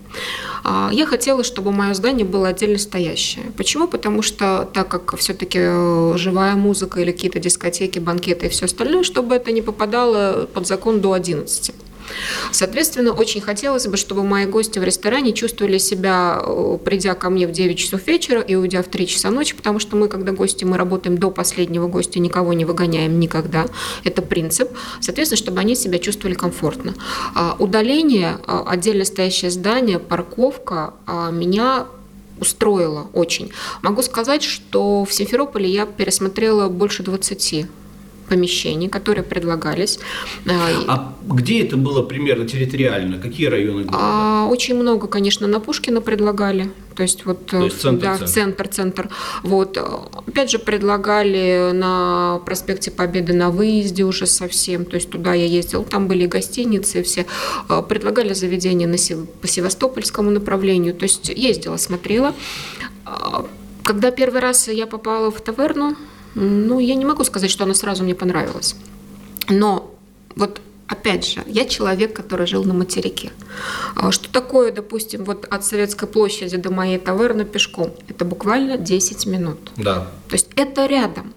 А, 0.64 0.88
я 0.90 1.04
хотела, 1.04 1.44
чтобы 1.44 1.70
мое 1.70 1.92
здание 1.92 2.24
было 2.24 2.48
отдельно 2.48 2.78
стоящее. 2.78 3.52
Почему? 3.58 3.86
Потому 3.86 4.22
что 4.22 4.66
так 4.72 4.88
как 4.88 5.18
все-таки 5.18 5.58
э, 5.60 6.12
живая 6.16 6.54
музыка 6.54 7.00
или 7.02 7.12
какие-то 7.12 7.40
дискотеки, 7.40 7.98
банкеты 7.98 8.46
и 8.46 8.48
все 8.48 8.64
остальное, 8.64 9.02
чтобы 9.02 9.34
это 9.34 9.52
не 9.52 9.60
попадало 9.60 10.48
под 10.54 10.66
закон 10.66 11.02
до 11.02 11.12
11. 11.12 11.74
Соответственно, 12.52 13.12
очень 13.12 13.40
хотелось 13.40 13.86
бы, 13.86 13.96
чтобы 13.96 14.22
мои 14.22 14.46
гости 14.46 14.78
в 14.78 14.84
ресторане 14.84 15.32
чувствовали 15.32 15.78
себя, 15.78 16.40
э, 16.42 16.78
придя 16.84 17.14
ко 17.14 17.30
мне 17.30 17.46
в 17.46 17.52
9 17.52 17.78
часов 17.78 18.06
вечера 18.06 18.40
и 18.40 18.54
уйдя 18.54 18.82
в 18.82 18.86
3 18.86 19.06
часа 19.06 19.30
ночи, 19.30 19.54
потому 19.54 19.78
что 19.78 19.96
мы, 19.96 20.08
когда 20.08 20.32
гости, 20.32 20.64
мы 20.64 20.76
работаем 20.76 21.18
до 21.18 21.30
последнего 21.30 21.88
гостя, 21.88 22.20
никого 22.20 22.52
не 22.52 22.64
выгоняем 22.64 23.18
никогда. 23.18 23.66
Это 24.04 24.22
принцип. 24.22 24.70
Соответственно, 25.00 25.38
чтобы 25.38 25.60
они 25.60 25.74
себя 25.74 25.98
чувствовали 25.98 26.34
комфортно. 26.34 26.94
А, 27.34 27.56
удаление, 27.58 28.38
а, 28.46 28.64
отдельно 28.66 29.04
стоящее 29.04 29.50
здание, 29.50 29.98
парковка 29.98 30.94
а, 31.06 31.30
меня 31.30 31.86
устроило 32.40 33.08
очень. 33.12 33.52
Могу 33.82 34.02
сказать, 34.02 34.42
что 34.42 35.04
в 35.04 35.12
Симферополе 35.12 35.68
я 35.68 35.86
пересмотрела 35.86 36.68
больше 36.68 37.02
20 37.02 37.66
помещений, 38.30 38.88
которые 38.88 39.24
предлагались. 39.24 39.98
А 40.46 41.14
где 41.26 41.64
это 41.64 41.76
было 41.76 42.02
примерно 42.02 42.46
территориально? 42.46 43.18
Какие 43.18 43.48
районы 43.48 43.82
города? 43.82 43.98
А, 44.00 44.46
очень 44.48 44.76
много, 44.76 45.08
конечно, 45.08 45.48
на 45.48 45.58
Пушкина 45.58 46.00
предлагали. 46.00 46.70
То 46.94 47.02
есть 47.02 47.26
вот 47.26 47.46
То 47.46 47.64
есть 47.64 47.80
центр, 47.80 48.02
да, 48.04 48.16
центр. 48.18 48.32
центр, 48.32 48.68
центр. 48.68 49.08
Вот. 49.42 49.76
Опять 50.26 50.50
же, 50.50 50.58
предлагали 50.60 51.72
на 51.72 52.40
проспекте 52.46 52.90
Победы 52.90 53.32
на 53.32 53.50
выезде 53.50 54.04
уже 54.04 54.26
совсем. 54.26 54.84
То 54.84 54.94
есть 54.94 55.10
туда 55.10 55.34
я 55.34 55.46
ездил, 55.46 55.82
там 55.82 56.06
были 56.06 56.26
гостиницы 56.26 57.02
все. 57.02 57.26
А, 57.68 57.82
предлагали 57.82 58.32
заведения 58.32 58.86
на, 58.86 58.96
по 59.40 59.48
Севастопольскому 59.48 60.30
направлению. 60.30 60.94
То 60.94 61.02
есть 61.02 61.28
ездила, 61.30 61.78
смотрела. 61.78 62.32
А, 63.04 63.44
когда 63.82 64.12
первый 64.12 64.40
раз 64.40 64.68
я 64.68 64.86
попала 64.86 65.32
в 65.32 65.40
таверну, 65.40 65.96
ну, 66.34 66.78
я 66.78 66.94
не 66.94 67.04
могу 67.04 67.24
сказать, 67.24 67.50
что 67.50 67.64
она 67.64 67.74
сразу 67.74 68.04
мне 68.04 68.14
понравилась. 68.14 68.76
Но 69.48 69.94
вот 70.36 70.60
опять 70.86 71.26
же, 71.26 71.42
я 71.46 71.64
человек, 71.64 72.14
который 72.14 72.46
жил 72.46 72.64
на 72.64 72.74
материке. 72.74 73.30
А 73.96 74.10
что 74.10 74.30
такое, 74.30 74.72
допустим, 74.72 75.24
вот 75.24 75.46
от 75.50 75.64
Советской 75.64 76.06
площади 76.06 76.56
до 76.56 76.70
моей 76.70 76.98
таверны 76.98 77.44
пешком? 77.44 77.92
Это 78.08 78.24
буквально 78.24 78.76
10 78.76 79.26
минут. 79.26 79.58
Да. 79.76 80.10
То 80.28 80.34
есть 80.34 80.48
это 80.56 80.86
рядом. 80.86 81.32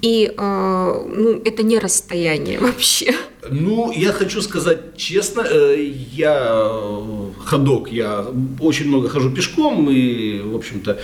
И 0.00 0.32
э, 0.36 1.04
ну, 1.14 1.40
это 1.44 1.62
не 1.62 1.78
расстояние 1.78 2.58
вообще. 2.60 3.14
Ну, 3.48 3.92
я 3.92 4.12
хочу 4.12 4.42
сказать 4.42 4.96
честно, 4.96 5.42
э, 5.42 5.92
я 6.12 6.68
э, 6.72 7.30
ходок, 7.44 7.92
я 7.92 8.26
очень 8.60 8.88
много 8.88 9.08
хожу 9.08 9.30
пешком 9.30 9.88
и, 9.90 10.40
в 10.40 10.56
общем-то, 10.56 10.98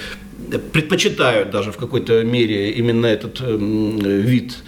предпочитаю 0.73 1.51
даже 1.51 1.73
в 1.73 1.77
какой-то 1.77 2.23
мере 2.25 2.71
именно 2.71 3.07
этот 3.07 3.41
эм, 3.41 3.99
вид 3.99 4.59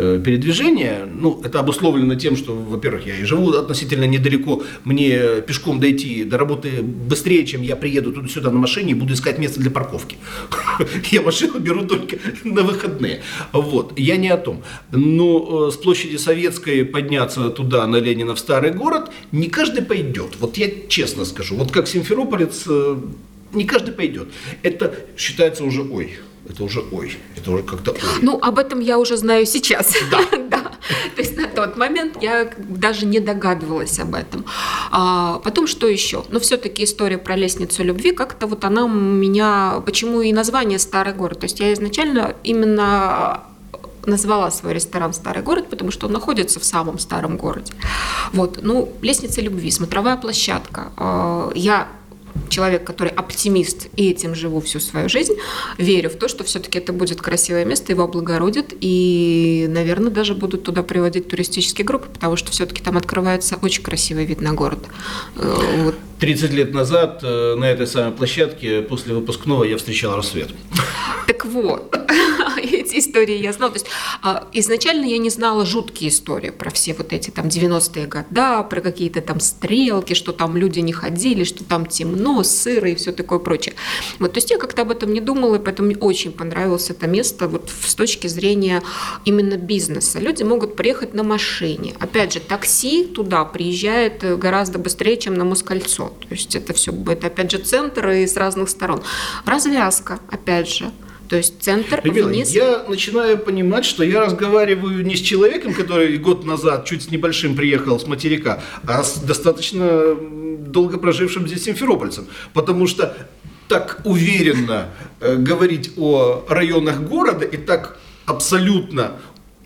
Э, 0.00 0.22
передвижения, 0.24 1.08
ну, 1.12 1.40
это 1.42 1.58
обусловлено 1.58 2.14
тем, 2.14 2.36
что, 2.36 2.54
во-первых, 2.54 3.04
я 3.04 3.16
и 3.16 3.24
живу 3.24 3.50
относительно 3.50 4.04
недалеко, 4.04 4.62
мне 4.84 5.40
пешком 5.44 5.80
дойти 5.80 6.22
до 6.22 6.38
работы 6.38 6.82
быстрее, 6.82 7.44
чем 7.44 7.62
я 7.62 7.74
приеду 7.74 8.12
туда-сюда 8.12 8.52
на 8.52 8.60
машине 8.60 8.92
и 8.92 8.94
буду 8.94 9.14
искать 9.14 9.38
место 9.38 9.58
для 9.58 9.72
парковки. 9.72 10.16
Я 11.10 11.22
машину 11.22 11.58
беру 11.58 11.84
только 11.84 12.18
на 12.44 12.62
выходные. 12.62 13.22
Вот, 13.52 13.98
я 13.98 14.16
не 14.16 14.28
о 14.28 14.36
том. 14.36 14.62
Но 14.92 15.66
э, 15.66 15.72
с 15.72 15.76
площади 15.76 16.16
Советской 16.16 16.84
подняться 16.84 17.50
туда, 17.50 17.84
на 17.88 17.96
Ленина, 17.96 18.36
в 18.36 18.38
старый 18.38 18.70
город, 18.70 19.10
не 19.32 19.48
каждый 19.48 19.82
пойдет. 19.82 20.36
Вот 20.38 20.58
я 20.58 20.70
честно 20.88 21.24
скажу. 21.24 21.56
Вот 21.56 21.72
как 21.72 21.88
симферополец, 21.88 22.64
э, 22.68 22.98
не 23.52 23.64
каждый 23.64 23.92
пойдет. 23.92 24.28
Это 24.62 24.94
считается 25.16 25.64
уже 25.64 25.82
ой. 25.82 26.18
Это 26.48 26.64
уже 26.64 26.82
ой. 26.92 27.16
Это 27.36 27.50
уже 27.50 27.62
как-то 27.62 27.92
ой. 27.92 27.98
Ну, 28.22 28.38
об 28.40 28.58
этом 28.58 28.80
я 28.80 28.98
уже 28.98 29.16
знаю 29.16 29.46
сейчас. 29.46 29.94
Да. 30.10 30.20
да. 30.50 30.72
То 31.14 31.22
есть 31.22 31.36
на 31.36 31.46
тот 31.46 31.76
момент 31.76 32.22
я 32.22 32.50
даже 32.58 33.04
не 33.06 33.20
догадывалась 33.20 33.98
об 33.98 34.14
этом. 34.14 34.44
А 34.90 35.40
потом 35.44 35.66
что 35.66 35.86
еще? 35.86 36.24
Но 36.30 36.40
все-таки 36.40 36.84
история 36.84 37.18
про 37.18 37.36
лестницу 37.36 37.82
любви, 37.82 38.12
как-то 38.12 38.46
вот 38.46 38.64
она 38.64 38.84
у 38.84 38.88
меня... 38.88 39.82
Почему 39.84 40.20
и 40.20 40.32
название 40.32 40.78
«Старый 40.78 41.12
город»? 41.12 41.40
То 41.40 41.44
есть 41.44 41.60
я 41.60 41.72
изначально 41.72 42.34
именно 42.44 43.44
назвала 44.06 44.50
свой 44.50 44.74
ресторан 44.74 45.12
«Старый 45.12 45.42
город», 45.42 45.68
потому 45.68 45.90
что 45.90 46.06
он 46.06 46.12
находится 46.12 46.60
в 46.60 46.64
самом 46.64 46.98
старом 46.98 47.36
городе. 47.36 47.72
Вот, 48.32 48.60
ну, 48.62 48.92
лестница 49.02 49.40
любви, 49.40 49.70
смотровая 49.70 50.16
площадка. 50.16 50.92
А, 50.96 51.50
я 51.54 51.88
человек, 52.48 52.84
который 52.84 53.10
оптимист, 53.10 53.88
и 53.96 54.10
этим 54.10 54.34
живу 54.34 54.60
всю 54.60 54.80
свою 54.80 55.08
жизнь, 55.08 55.34
верю 55.78 56.10
в 56.10 56.14
то, 56.14 56.28
что 56.28 56.44
все-таки 56.44 56.78
это 56.78 56.92
будет 56.92 57.20
красивое 57.20 57.64
место, 57.64 57.92
его 57.92 58.04
облагородят, 58.04 58.74
и, 58.80 59.66
наверное, 59.68 60.10
даже 60.10 60.34
будут 60.34 60.64
туда 60.64 60.82
приводить 60.82 61.28
туристические 61.28 61.84
группы, 61.84 62.08
потому 62.12 62.36
что 62.36 62.50
все-таки 62.52 62.82
там 62.82 62.96
открывается 62.96 63.58
очень 63.60 63.82
красивый 63.82 64.24
вид 64.24 64.40
на 64.40 64.52
город. 64.52 64.80
Э, 65.36 65.82
вот. 65.84 65.94
30 66.20 66.52
лет 66.52 66.74
назад 66.74 67.20
э, 67.22 67.54
на 67.54 67.64
этой 67.64 67.86
самой 67.86 68.12
площадке 68.12 68.82
после 68.82 69.14
выпускного 69.14 69.64
я 69.64 69.76
встречал 69.76 70.16
рассвет. 70.16 70.48
Так 71.26 71.44
вот, 71.44 71.96
эти 72.88 72.98
истории 72.98 73.36
я 73.36 73.52
знала. 73.52 73.72
То 73.72 73.78
есть 73.78 73.86
а, 74.22 74.48
изначально 74.52 75.04
я 75.04 75.18
не 75.18 75.30
знала 75.30 75.64
жуткие 75.64 76.10
истории 76.10 76.50
про 76.50 76.70
все 76.70 76.94
вот 76.94 77.12
эти 77.12 77.30
там 77.30 77.46
90-е 77.46 78.06
года, 78.06 78.62
про 78.62 78.80
какие-то 78.80 79.20
там 79.20 79.40
стрелки, 79.40 80.14
что 80.14 80.32
там 80.32 80.56
люди 80.56 80.80
не 80.80 80.92
ходили, 80.92 81.44
что 81.44 81.64
там 81.64 81.86
темно, 81.86 82.42
сыро 82.42 82.90
и 82.90 82.94
все 82.94 83.12
такое 83.12 83.38
прочее. 83.38 83.74
Вот, 84.18 84.32
то 84.32 84.38
есть 84.38 84.50
я 84.50 84.58
как-то 84.58 84.82
об 84.82 84.90
этом 84.90 85.12
не 85.12 85.20
думала, 85.20 85.56
и 85.56 85.58
поэтому 85.58 85.88
мне 85.88 85.96
очень 85.96 86.32
понравилось 86.32 86.90
это 86.90 87.06
место 87.06 87.48
вот 87.48 87.70
с 87.82 87.94
точки 87.94 88.26
зрения 88.26 88.82
именно 89.24 89.56
бизнеса. 89.56 90.18
Люди 90.18 90.42
могут 90.42 90.76
приехать 90.76 91.14
на 91.14 91.22
машине. 91.22 91.94
Опять 92.00 92.32
же, 92.32 92.40
такси 92.40 93.04
туда 93.04 93.44
приезжает 93.44 94.38
гораздо 94.38 94.78
быстрее, 94.78 95.16
чем 95.16 95.34
на 95.34 95.44
Москальцо. 95.44 96.12
То 96.20 96.28
есть 96.30 96.54
это 96.54 96.72
все, 96.72 96.92
это 97.06 97.26
опять 97.26 97.50
же 97.50 97.58
центр 97.58 98.08
и 98.10 98.26
с 98.26 98.36
разных 98.36 98.68
сторон. 98.68 99.02
Развязка, 99.44 100.20
опять 100.30 100.68
же. 100.68 100.90
То 101.28 101.36
есть 101.36 101.62
центр 101.62 102.00
Людмила, 102.02 102.28
вниз. 102.28 102.50
Я 102.50 102.84
начинаю 102.88 103.38
понимать, 103.38 103.84
что 103.84 104.02
я 104.02 104.20
разговариваю 104.20 105.04
не 105.04 105.14
с 105.14 105.20
человеком, 105.20 105.74
который 105.74 106.16
год 106.16 106.46
назад 106.46 106.86
чуть 106.86 107.02
с 107.02 107.10
небольшим 107.10 107.54
приехал 107.54 108.00
с 108.00 108.06
материка, 108.06 108.62
а 108.86 109.02
с 109.02 109.18
достаточно 109.18 110.14
долго 110.14 110.98
прожившим 110.98 111.46
здесь 111.46 111.64
симферопольцем. 111.64 112.26
Потому 112.54 112.86
что 112.86 113.14
так 113.68 114.00
уверенно 114.04 114.88
э, 115.20 115.36
говорить 115.36 115.92
о 115.98 116.46
районах 116.48 117.00
города 117.02 117.44
и 117.44 117.58
так 117.58 117.98
абсолютно 118.24 119.12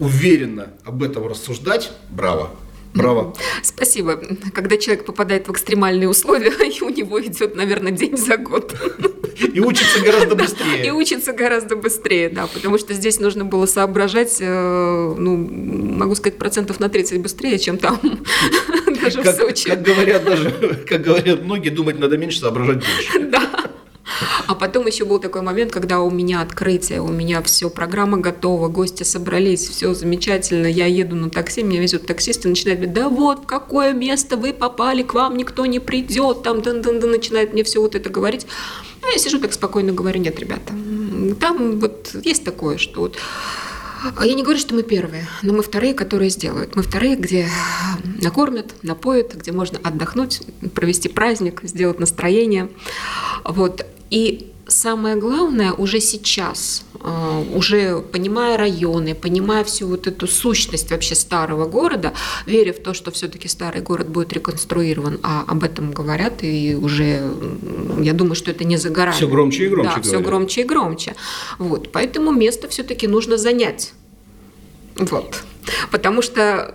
уверенно 0.00 0.68
об 0.84 1.02
этом 1.04 1.28
рассуждать, 1.28 1.92
браво. 2.10 2.50
Браво. 2.94 3.34
Спасибо. 3.62 4.20
Когда 4.54 4.76
человек 4.76 5.04
попадает 5.04 5.48
в 5.48 5.52
экстремальные 5.52 6.08
условия, 6.08 6.52
и 6.68 6.82
у 6.82 6.90
него 6.90 7.20
идет, 7.22 7.56
наверное, 7.56 7.92
день 7.92 8.16
за 8.16 8.36
год. 8.36 8.74
И 9.52 9.60
учится 9.60 10.00
гораздо 10.00 10.34
быстрее. 10.36 10.86
И 10.86 10.90
учится 10.90 11.32
гораздо 11.32 11.76
быстрее, 11.76 12.28
да, 12.28 12.46
потому 12.46 12.78
что 12.78 12.94
здесь 12.94 13.18
нужно 13.18 13.44
было 13.44 13.66
соображать, 13.66 14.38
э, 14.40 15.14
ну, 15.18 15.36
могу 15.36 16.14
сказать, 16.14 16.38
процентов 16.38 16.80
на 16.80 16.88
30 16.88 17.20
быстрее, 17.20 17.58
чем 17.58 17.78
там, 17.78 17.98
даже 19.02 19.22
как, 19.22 19.34
в 19.34 19.38
Сочи. 19.38 19.70
Как 19.70 19.82
говорят 19.82 20.24
даже, 20.24 20.50
как 20.88 21.02
говорят 21.02 21.42
многие, 21.42 21.70
думать 21.70 21.98
надо 21.98 22.16
меньше, 22.16 22.40
соображать 22.40 22.78
больше. 22.78 23.30
Да. 23.30 23.71
А 24.46 24.54
потом 24.54 24.86
еще 24.86 25.04
был 25.04 25.18
такой 25.18 25.42
момент, 25.42 25.72
когда 25.72 26.00
у 26.00 26.10
меня 26.10 26.40
открытие, 26.40 27.00
у 27.00 27.08
меня 27.08 27.42
все, 27.42 27.70
программа 27.70 28.18
готова, 28.18 28.68
гости 28.68 29.02
собрались, 29.02 29.68
все 29.68 29.94
замечательно, 29.94 30.66
я 30.66 30.86
еду 30.86 31.16
на 31.16 31.30
такси, 31.30 31.62
меня 31.62 31.80
везет 31.80 32.06
таксист 32.06 32.44
и 32.44 32.48
начинает 32.48 32.78
говорить, 32.78 32.94
да 32.94 33.08
вот, 33.08 33.44
в 33.44 33.46
какое 33.46 33.92
место 33.92 34.36
вы 34.36 34.52
попали, 34.52 35.02
к 35.02 35.14
вам 35.14 35.36
никто 35.36 35.66
не 35.66 35.78
придет, 35.78 36.42
там, 36.42 36.62
дын 36.62 36.80
-дын 36.80 37.00
-дын, 37.00 37.06
начинает 37.06 37.52
мне 37.52 37.62
все 37.62 37.80
вот 37.80 37.94
это 37.94 38.10
говорить. 38.10 38.46
А 39.02 39.10
я 39.10 39.18
сижу 39.18 39.38
так 39.38 39.52
спокойно 39.52 39.92
говорю, 39.92 40.20
нет, 40.20 40.38
ребята, 40.38 40.74
там 41.40 41.80
вот 41.80 42.14
есть 42.24 42.44
такое, 42.44 42.78
что 42.78 43.00
вот 43.00 43.16
а 44.16 44.26
я 44.26 44.34
не 44.34 44.42
говорю, 44.42 44.58
что 44.58 44.74
мы 44.74 44.82
первые, 44.82 45.28
но 45.42 45.52
мы 45.52 45.62
вторые, 45.62 45.94
которые 45.94 46.28
сделают. 46.28 46.74
Мы 46.74 46.82
вторые, 46.82 47.14
где 47.14 47.48
накормят, 48.20 48.74
напоят, 48.82 49.34
где 49.34 49.52
можно 49.52 49.78
отдохнуть, 49.82 50.42
провести 50.74 51.08
праздник, 51.08 51.60
сделать 51.62 52.00
настроение. 52.00 52.68
Вот. 53.44 53.86
И 54.12 54.52
самое 54.66 55.16
главное 55.16 55.72
уже 55.72 55.98
сейчас, 55.98 56.84
а, 57.00 57.42
уже 57.54 58.02
понимая 58.02 58.58
районы, 58.58 59.14
понимая 59.14 59.64
всю 59.64 59.88
вот 59.88 60.06
эту 60.06 60.26
сущность 60.26 60.90
вообще 60.90 61.14
старого 61.14 61.66
города, 61.66 62.12
веря 62.44 62.74
в 62.74 62.78
то, 62.82 62.92
что 62.92 63.10
все-таки 63.10 63.48
старый 63.48 63.80
город 63.80 64.10
будет 64.10 64.34
реконструирован, 64.34 65.18
а 65.22 65.44
об 65.48 65.64
этом 65.64 65.92
говорят, 65.92 66.42
и 66.44 66.74
уже, 66.74 67.32
я 68.00 68.12
думаю, 68.12 68.34
что 68.34 68.50
это 68.50 68.64
не 68.64 68.76
за 68.76 68.90
горами. 68.90 69.14
Все 69.14 69.28
громче 69.28 69.64
и 69.64 69.68
громче. 69.70 69.92
Да, 69.96 70.02
все 70.02 70.20
громче 70.20 70.60
и 70.60 70.64
громче. 70.64 71.14
Вот, 71.56 71.90
поэтому 71.90 72.32
место 72.32 72.68
все-таки 72.68 73.06
нужно 73.06 73.38
занять. 73.38 73.94
Вот. 74.96 75.42
Потому 75.90 76.20
что 76.20 76.74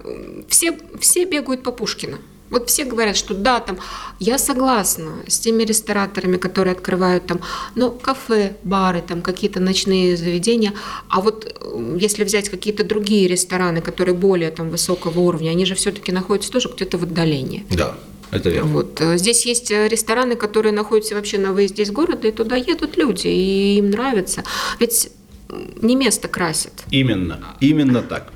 все, 0.50 0.76
все 1.00 1.26
бегают 1.26 1.62
по 1.62 1.72
Пушкину. 1.72 2.18
Вот 2.50 2.70
все 2.70 2.86
говорят, 2.86 3.18
что 3.18 3.34
да, 3.34 3.60
там, 3.60 3.78
я 4.20 4.38
согласна 4.38 5.12
с 5.28 5.40
теми 5.40 5.64
рестораторами, 5.64 6.38
которые 6.38 6.74
открывают 6.74 7.26
там, 7.28 7.42
ну, 7.76 7.92
кафе, 7.92 8.56
бары, 8.64 9.02
там, 9.02 9.22
какие-то 9.22 9.60
ночные 9.60 10.16
заведения, 10.16 10.74
а 11.10 11.22
вот 11.22 11.62
если 11.98 12.24
взять 12.24 12.50
какие-то 12.50 12.84
другие 12.84 13.28
рестораны, 13.28 13.82
которые 13.82 14.16
более 14.16 14.52
там 14.52 14.70
высокого 14.70 15.20
уровня, 15.20 15.50
они 15.52 15.66
же 15.66 15.76
все-таки 15.76 16.12
находятся 16.12 16.52
тоже 16.52 16.70
где-то 16.74 16.98
в 16.98 17.04
отдалении. 17.04 17.66
Да. 17.70 17.96
Это 18.30 18.50
верно. 18.50 18.74
Вот. 18.74 19.00
Э, 19.00 19.18
здесь 19.18 19.46
есть 19.46 19.72
э, 19.72 19.88
рестораны, 19.88 20.36
которые 20.36 20.74
находятся 20.74 21.16
вообще 21.16 21.38
на 21.38 21.54
выезде 21.54 21.84
из 21.84 21.92
города, 21.92 22.28
и 22.28 22.32
туда 22.32 22.56
едут 22.58 22.98
люди, 22.98 23.28
и 23.28 23.78
им 23.78 23.90
нравится. 23.90 24.44
Ведь 24.80 25.10
не 25.50 25.96
место 25.96 26.28
красит. 26.28 26.74
Именно, 26.92 27.40
именно 27.60 28.02
так. 28.02 28.32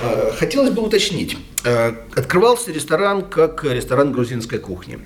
Э, 0.00 0.32
хотелось 0.38 0.70
бы 0.70 0.82
уточнить. 0.82 1.36
Э, 1.64 1.92
открывался 2.16 2.72
ресторан 2.72 3.22
как 3.22 3.64
ресторан 3.64 4.12
грузинской 4.12 4.58
кухни. 4.58 4.98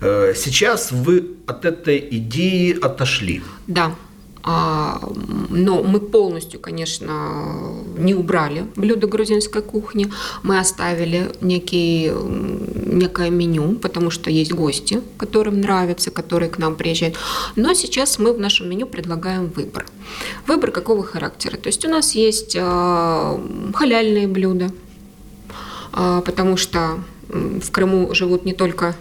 Э, 0.00 0.34
сейчас 0.36 0.92
вы 0.92 1.36
от 1.46 1.64
этой 1.64 1.98
идеи 2.10 2.78
отошли. 2.80 3.42
Да. 3.66 3.94
А, 4.42 5.00
но 5.50 5.82
мы 5.82 6.00
полностью, 6.00 6.60
конечно, 6.60 7.74
не 7.98 8.14
убрали 8.14 8.66
блюда 8.76 9.06
грузинской 9.06 9.62
кухни. 9.62 10.10
Мы 10.42 10.58
оставили 10.58 11.30
некий, 11.40 12.10
некое 12.10 13.30
меню, 13.30 13.74
потому 13.74 14.10
что 14.10 14.30
есть 14.30 14.52
гости, 14.52 15.02
которым 15.18 15.60
нравится, 15.60 16.10
которые 16.10 16.48
к 16.48 16.58
нам 16.58 16.76
приезжают. 16.76 17.16
Но 17.56 17.74
сейчас 17.74 18.18
мы 18.18 18.32
в 18.32 18.40
нашем 18.40 18.70
меню 18.70 18.86
предлагаем 18.86 19.48
выбор. 19.48 19.86
Выбор 20.46 20.70
какого 20.70 21.04
характера? 21.04 21.56
То 21.56 21.68
есть 21.68 21.84
у 21.84 21.88
нас 21.88 22.14
есть 22.14 22.56
а, 22.58 23.38
халяльные 23.74 24.26
блюда, 24.26 24.70
а, 25.92 26.22
потому 26.22 26.56
что 26.56 27.00
в 27.28 27.70
Крыму 27.70 28.14
живут 28.14 28.44
не 28.44 28.54
только 28.54 28.96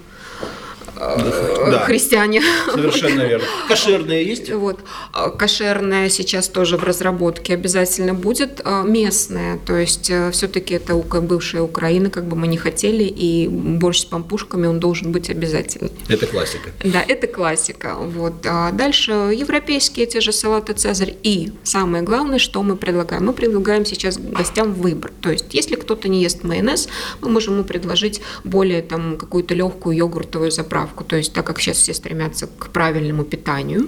да. 1.00 1.80
христиане. 1.80 2.42
Совершенно 2.72 3.22
верно. 3.22 3.46
Кошерные 3.68 4.24
есть? 4.26 4.52
Вот. 4.52 4.80
А, 5.14 5.30
кошерная 5.30 6.10
сейчас 6.10 6.48
тоже 6.48 6.78
в 6.78 6.84
разработке 6.84 7.54
обязательно 7.54 8.14
будет. 8.14 8.62
А, 8.64 8.84
местная, 8.84 9.58
то 9.66 9.76
есть 9.76 10.10
э, 10.10 10.32
все-таки 10.32 10.74
это 10.76 10.96
бывшая 10.96 11.62
Украина, 11.62 12.10
как 12.10 12.26
бы 12.26 12.36
мы 12.36 12.48
не 12.48 12.58
хотели, 12.58 13.04
и 13.04 13.48
борщ 13.48 14.02
с 14.02 14.06
пампушками, 14.06 14.68
он 14.68 14.80
должен 14.80 15.12
быть 15.12 15.30
обязательно. 15.30 15.90
Это 16.08 16.28
классика. 16.28 16.70
Да, 16.84 17.04
это 17.08 17.28
классика. 17.28 17.96
Вот. 17.96 18.46
А 18.46 18.72
дальше 18.72 19.12
европейские 19.12 20.06
те 20.06 20.22
же 20.22 20.32
салаты 20.32 20.74
Цезарь. 20.74 21.16
И 21.24 21.52
самое 21.64 22.04
главное, 22.04 22.40
что 22.40 22.64
мы 22.64 22.76
предлагаем? 22.76 23.26
Мы 23.26 23.34
предлагаем 23.34 23.86
сейчас 23.86 24.18
гостям 24.18 24.74
выбор. 24.74 25.12
То 25.22 25.32
есть, 25.32 25.54
если 25.54 25.76
кто-то 25.76 26.08
не 26.10 26.22
ест 26.22 26.44
майонез, 26.44 26.90
мы 27.22 27.30
можем 27.30 27.56
ему 27.56 27.64
предложить 27.64 28.22
более 28.44 28.82
там 28.82 29.18
какую-то 29.18 29.54
легкую 29.54 29.96
йогуртовую 29.98 30.52
заправку 30.52 30.89
добавку, 30.90 31.04
то 31.04 31.16
есть 31.16 31.34
так 31.34 31.46
как 31.46 31.60
сейчас 31.60 31.78
все 31.78 31.94
стремятся 31.94 32.48
к 32.48 32.70
правильному 32.70 33.24
питанию, 33.24 33.88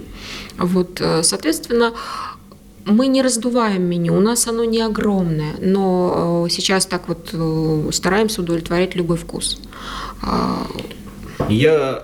вот, 0.58 1.00
э, 1.00 1.22
соответственно, 1.22 1.92
мы 2.84 3.06
не 3.06 3.22
раздуваем 3.22 3.82
меню, 3.82 4.16
у 4.16 4.20
нас 4.20 4.48
оно 4.48 4.64
не 4.64 4.80
огромное, 4.80 5.54
но 5.60 6.44
э, 6.46 6.50
сейчас 6.50 6.86
так 6.86 7.08
вот 7.08 7.30
э, 7.32 7.90
стараемся 7.92 8.40
удовлетворять 8.40 8.96
любой 8.96 9.16
вкус. 9.16 9.60
А, 10.22 10.66
Я 11.48 12.02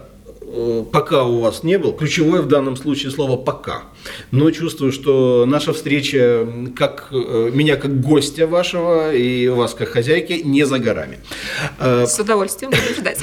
пока 0.92 1.24
у 1.24 1.40
вас 1.40 1.62
не 1.62 1.78
был, 1.78 1.92
ключевое 1.92 2.40
в 2.40 2.48
данном 2.48 2.76
случае 2.76 3.10
слово 3.10 3.36
«пока». 3.36 3.82
Но 4.30 4.50
чувствую, 4.50 4.92
что 4.92 5.44
наша 5.46 5.72
встреча, 5.72 6.46
как 6.74 7.12
меня 7.12 7.76
как 7.76 8.00
гостя 8.00 8.46
вашего 8.46 9.14
и 9.14 9.48
вас 9.48 9.74
как 9.74 9.88
хозяйки, 9.88 10.40
не 10.44 10.64
за 10.64 10.78
горами. 10.78 11.18
С 11.78 12.18
удовольствием 12.18 12.70
буду 12.70 12.94
ждать. 12.98 13.20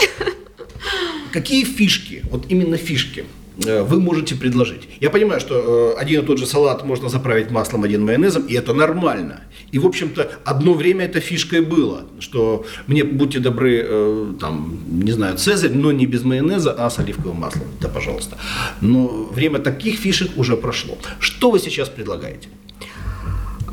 Какие 1.35 1.65
фишки, 1.65 2.21
вот 2.31 2.45
именно 2.47 2.77
фишки, 2.77 3.25
э, 3.65 3.83
вы 3.83 3.99
можете 3.99 4.35
предложить. 4.35 4.87
Я 5.01 5.09
понимаю, 5.09 5.41
что 5.41 5.93
э, 5.97 6.01
один 6.01 6.21
и 6.21 6.25
тот 6.25 6.37
же 6.37 6.45
салат 6.45 6.85
можно 6.85 7.09
заправить 7.09 7.51
маслом, 7.51 7.83
один 7.83 8.05
майонезом, 8.05 8.43
и 8.43 8.53
это 8.53 8.73
нормально. 8.73 9.41
И, 9.73 9.79
в 9.79 9.85
общем-то, 9.85 10.31
одно 10.45 10.73
время 10.73 11.03
это 11.03 11.19
фишкой 11.19 11.59
было, 11.59 12.05
что 12.19 12.65
мне, 12.87 13.03
будьте 13.03 13.39
добры, 13.39 13.83
э, 13.83 14.33
там, 14.39 14.79
не 14.87 15.11
знаю, 15.11 15.37
цезарь, 15.37 15.73
но 15.73 15.91
не 15.91 16.05
без 16.05 16.23
майонеза, 16.23 16.71
а 16.71 16.89
с 16.89 16.99
оливковым 16.99 17.41
маслом. 17.41 17.67
Да, 17.81 17.89
пожалуйста. 17.89 18.37
Но 18.79 19.29
время 19.35 19.59
таких 19.59 19.99
фишек 19.99 20.37
уже 20.37 20.55
прошло. 20.55 20.97
Что 21.19 21.51
вы 21.51 21.59
сейчас 21.59 21.89
предлагаете? 21.89 22.47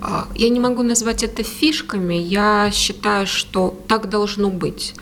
А, 0.00 0.26
Я 0.34 0.48
не 0.48 0.58
могу 0.58 0.82
назвать 0.82 1.22
это 1.22 1.44
фишками, 1.44 2.14
я 2.14 2.72
считаю, 2.72 3.28
что 3.28 3.72
так 3.86 4.08
должно 4.08 4.50
быть. 4.50 4.94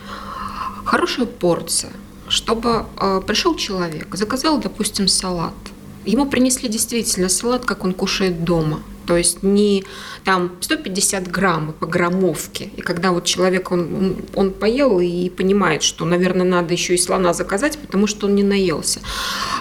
Хорошая 0.85 1.25
порция, 1.25 1.91
чтобы 2.31 2.85
э, 2.97 3.21
пришел 3.27 3.55
человек, 3.55 4.15
заказал, 4.15 4.57
допустим, 4.59 5.07
салат. 5.07 5.53
Ему 6.05 6.25
принесли 6.25 6.69
действительно 6.69 7.29
салат, 7.29 7.65
как 7.65 7.83
он 7.83 7.93
кушает 7.93 8.43
дома. 8.43 8.79
То 9.05 9.17
есть 9.17 9.43
не 9.43 9.83
там 10.23 10.51
150 10.61 11.29
грамм 11.29 11.73
по 11.77 11.85
граммовке. 11.85 12.69
И 12.77 12.81
когда 12.81 13.11
вот 13.11 13.25
человек, 13.25 13.71
он, 13.71 14.15
он, 14.35 14.51
поел 14.51 15.01
и 15.01 15.29
понимает, 15.29 15.83
что, 15.83 16.05
наверное, 16.05 16.45
надо 16.45 16.73
еще 16.73 16.95
и 16.95 16.97
слона 16.97 17.33
заказать, 17.33 17.77
потому 17.77 18.07
что 18.07 18.27
он 18.27 18.35
не 18.35 18.43
наелся. 18.43 19.01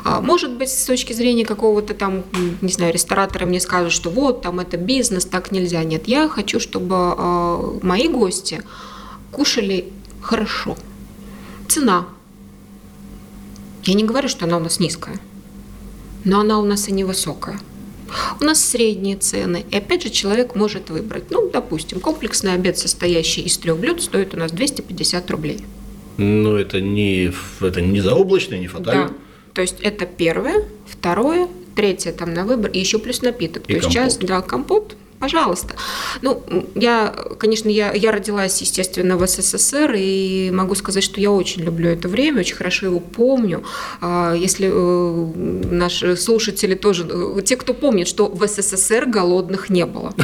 А, 0.05 0.21
Может 0.21 0.53
быть, 0.53 0.69
с 0.69 0.85
точки 0.85 1.13
зрения 1.13 1.45
какого-то 1.45 1.95
там, 1.95 2.23
не 2.61 2.73
знаю, 2.73 2.93
ресторатора 2.93 3.47
мне 3.47 3.61
скажут, 3.61 3.93
что 3.93 4.11
вот, 4.11 4.43
там 4.43 4.61
это 4.61 4.77
бизнес, 4.77 5.25
так 5.25 5.51
нельзя. 5.51 5.83
Нет, 5.83 6.07
я 6.07 6.29
хочу, 6.29 6.61
чтобы 6.61 6.95
э, 6.95 7.79
мои 7.83 8.07
гости 8.07 8.63
кушали 9.33 9.93
хорошо. 10.23 10.77
Цена. 11.69 12.07
Я 13.85 13.95
не 13.95 14.05
говорю, 14.05 14.29
что 14.29 14.45
она 14.45 14.57
у 14.57 14.61
нас 14.61 14.81
низкая, 14.81 15.19
но 16.25 16.41
она 16.41 16.59
у 16.59 16.65
нас 16.65 16.89
и 16.89 16.93
невысокая. 16.93 17.59
У 18.41 18.45
нас 18.45 18.63
средние 18.65 19.17
цены, 19.17 19.65
и 19.71 19.77
опять 19.77 20.03
же 20.03 20.11
человек 20.11 20.57
может 20.57 20.91
выбрать. 20.91 21.31
Ну, 21.31 21.49
допустим, 21.49 22.01
комплексный 22.01 22.55
обед, 22.55 22.77
состоящий 22.77 23.43
из 23.43 23.57
трех 23.57 23.79
блюд, 23.79 24.03
стоит 24.03 24.35
у 24.35 24.37
нас 24.37 24.51
250 24.51 25.31
рублей. 25.31 25.61
Ну, 26.17 26.57
это 26.57 26.81
не, 26.81 27.33
это 27.61 27.81
не 27.81 28.01
заоблачно, 28.01 28.57
не 28.57 28.67
фатально. 28.67 29.09
Да. 29.09 29.15
То 29.55 29.63
есть 29.63 29.77
это 29.81 30.07
первое, 30.07 30.65
второе, 30.87 31.49
третье 31.77 32.13
там 32.13 32.35
на 32.35 32.45
выбор, 32.45 32.71
и 32.71 32.79
еще 32.79 32.99
плюс 32.99 33.23
напиток. 33.23 33.63
И 33.65 33.67
То 33.67 33.73
есть 33.75 33.89
сейчас, 33.89 34.15
компот. 34.15 34.29
да, 34.29 34.41
компот, 34.43 34.97
пожалуйста. 35.21 35.75
Ну, 36.23 36.43
я, 36.75 37.15
конечно, 37.39 37.69
я, 37.69 37.93
я 37.93 38.11
родилась, 38.11 38.61
естественно, 38.61 39.17
в 39.17 39.27
СССР, 39.27 39.95
и 39.97 40.51
могу 40.51 40.75
сказать, 40.75 41.05
что 41.05 41.21
я 41.21 41.31
очень 41.31 41.63
люблю 41.63 41.91
это 41.91 42.09
время, 42.09 42.41
очень 42.41 42.57
хорошо 42.57 42.87
его 42.87 43.01
помню. 43.01 43.63
А, 44.01 44.35
Если 44.35 44.71
э, 44.73 45.65
наши 45.71 46.17
слушатели 46.17 46.75
тоже, 46.75 47.07
э, 47.09 47.43
те, 47.43 47.57
кто 47.57 47.75
помнит, 47.75 48.09
что 48.09 48.27
в 48.27 48.47
СССР 48.47 49.07
голодных 49.07 49.71
не 49.71 49.87
было. 49.87 50.15